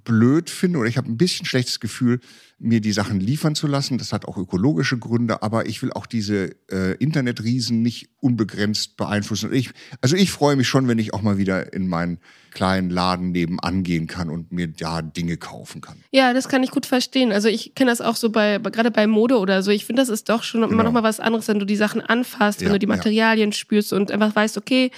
blöd 0.03 0.51
finde 0.51 0.79
oder 0.79 0.87
ich 0.87 0.97
habe 0.97 1.09
ein 1.09 1.17
bisschen 1.17 1.47
schlechtes 1.47 1.79
Gefühl, 1.79 2.19
mir 2.59 2.81
die 2.81 2.91
Sachen 2.91 3.19
liefern 3.19 3.53
zu 3.53 3.67
lassen. 3.67 3.97
Das 3.97 4.13
hat 4.13 4.25
auch 4.25 4.37
ökologische 4.37 4.97
Gründe, 4.97 5.43
aber 5.43 5.67
ich 5.67 5.81
will 5.83 5.93
auch 5.93 6.07
diese 6.07 6.55
äh, 6.71 6.95
Internetriesen 6.97 7.83
nicht 7.83 8.09
unbegrenzt 8.19 8.97
beeinflussen. 8.97 9.53
Ich, 9.53 9.69
also 10.01 10.15
ich 10.15 10.31
freue 10.31 10.55
mich 10.55 10.67
schon, 10.67 10.87
wenn 10.87 10.97
ich 10.97 11.13
auch 11.13 11.21
mal 11.21 11.37
wieder 11.37 11.73
in 11.73 11.87
meinen 11.87 12.19
kleinen 12.51 12.89
Laden 12.89 13.31
nebenan 13.31 13.83
gehen 13.83 14.07
kann 14.07 14.31
und 14.31 14.51
mir 14.51 14.67
da 14.67 15.03
Dinge 15.03 15.37
kaufen 15.37 15.81
kann. 15.81 15.97
Ja, 16.11 16.33
das 16.33 16.49
kann 16.49 16.63
ich 16.63 16.71
gut 16.71 16.87
verstehen. 16.87 17.31
Also 17.31 17.47
ich 17.47 17.75
kenne 17.75 17.91
das 17.91 18.01
auch 18.01 18.15
so 18.15 18.31
bei, 18.31 18.57
gerade 18.57 18.89
bei 18.89 19.05
Mode 19.05 19.37
oder 19.37 19.61
so. 19.61 19.69
Ich 19.69 19.85
finde, 19.85 20.01
das 20.01 20.09
ist 20.09 20.27
doch 20.29 20.41
schon 20.41 20.61
genau. 20.61 20.73
immer 20.73 20.83
noch 20.83 20.91
mal 20.91 21.03
was 21.03 21.19
anderes, 21.19 21.47
wenn 21.47 21.59
du 21.59 21.65
die 21.65 21.75
Sachen 21.75 22.01
anfasst, 22.01 22.61
ja, 22.61 22.65
wenn 22.65 22.73
du 22.73 22.79
die 22.79 22.87
Materialien 22.87 23.51
ja. 23.51 23.55
spürst 23.55 23.93
und 23.93 24.11
einfach 24.11 24.35
weißt, 24.35 24.57
okay, 24.57 24.89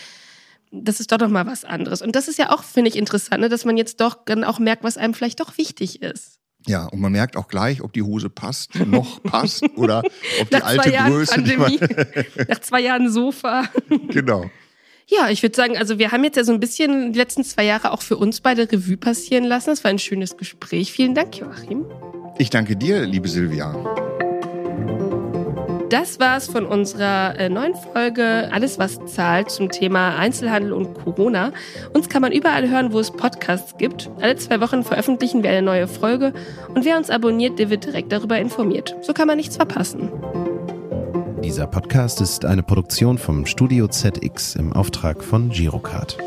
das 0.72 1.02
ist 1.02 1.12
doch 1.12 1.18
noch 1.18 1.30
mal 1.30 1.46
was 1.46 1.66
anderes. 1.66 2.02
Und 2.02 2.16
das 2.16 2.30
ist 2.30 2.38
ja 2.38 2.52
auch, 2.52 2.64
finde 2.64 2.90
ich, 2.90 2.96
interessant, 2.96 3.42
ne? 3.42 3.50
dass 3.50 3.66
man 3.66 3.76
jetzt 3.76 4.00
doch 4.00 4.24
dann 4.24 4.46
auch 4.46 4.60
merkt, 4.60 4.84
was 4.84 4.98
einem 4.98 5.14
vielleicht 5.14 5.42
doch 5.42 5.58
wichtig 5.58 6.02
ist. 6.02 6.39
Ja, 6.70 6.86
und 6.86 7.00
man 7.00 7.12
merkt 7.12 7.36
auch 7.36 7.48
gleich, 7.48 7.82
ob 7.82 7.94
die 7.94 8.04
Hose 8.04 8.30
passt, 8.30 8.76
noch 8.76 9.24
passt 9.24 9.64
oder 9.76 10.04
ob 10.40 10.50
die 10.52 10.56
alte 10.58 10.92
Größe. 10.92 11.34
Pandemie, 11.34 11.80
nach 12.48 12.60
zwei 12.60 12.82
Jahren 12.82 13.10
Sofa. 13.10 13.64
Genau. 14.10 14.52
Ja, 15.08 15.30
ich 15.32 15.42
würde 15.42 15.56
sagen, 15.56 15.80
also 15.80 15.98
wir 15.98 16.12
haben 16.12 16.24
jetzt 16.24 16.38
ja 16.38 16.44
so 16.44 16.54
ein 16.54 16.60
bisschen 16.60 17.12
die 17.12 17.18
letzten 17.18 17.44
zwei 17.44 17.66
Jahre 17.66 17.92
auch 17.92 18.04
für 18.04 18.18
uns 18.18 18.42
beide 18.42 18.72
Revue 18.72 18.98
passieren 18.98 19.46
lassen. 19.46 19.72
Das 19.72 19.84
war 19.84 19.90
ein 19.90 19.98
schönes 19.98 20.38
Gespräch. 20.38 20.92
Vielen 20.92 21.16
Dank, 21.16 21.38
Joachim. 21.38 21.86
Ich 22.38 22.52
danke 22.52 22.76
dir, 22.76 23.04
liebe 23.04 23.28
Silvia. 23.28 23.74
Das 25.90 26.20
war's 26.20 26.46
von 26.46 26.68
unserer 26.68 27.36
äh, 27.40 27.50
neuen 27.50 27.74
Folge 27.74 28.48
Alles, 28.52 28.78
was 28.78 29.04
zahlt 29.08 29.50
zum 29.50 29.72
Thema 29.72 30.18
Einzelhandel 30.18 30.72
und 30.72 30.94
Corona. 30.94 31.52
Uns 31.94 32.10
kann 32.10 32.22
man 32.22 32.32
überall 32.32 32.70
hören, 32.70 32.94
wo 32.94 33.00
es 33.00 33.10
Podcasts 33.10 33.76
gibt. 33.80 34.08
Alle 34.22 34.36
zwei 34.36 34.62
Wochen 34.62 34.84
veröffentlichen 34.84 35.42
wir 35.42 35.50
eine 35.50 35.64
neue 35.64 35.88
Folge 35.88 36.32
und 36.76 36.86
wer 36.86 36.96
uns 36.96 37.10
abonniert, 37.10 37.58
der 37.58 37.72
wird 37.72 37.86
direkt 37.86 38.12
darüber 38.12 38.38
informiert. 38.38 38.96
So 39.02 39.14
kann 39.14 39.26
man 39.26 39.38
nichts 39.38 39.56
verpassen. 39.56 40.12
Dieser 41.44 41.66
Podcast 41.66 42.22
ist 42.22 42.46
eine 42.46 42.62
Produktion 42.62 43.18
vom 43.18 43.48
Studio 43.48 43.88
ZX 43.88 44.56
im 44.56 44.72
Auftrag 44.74 45.24
von 45.24 45.50
Girocard. 45.50 46.18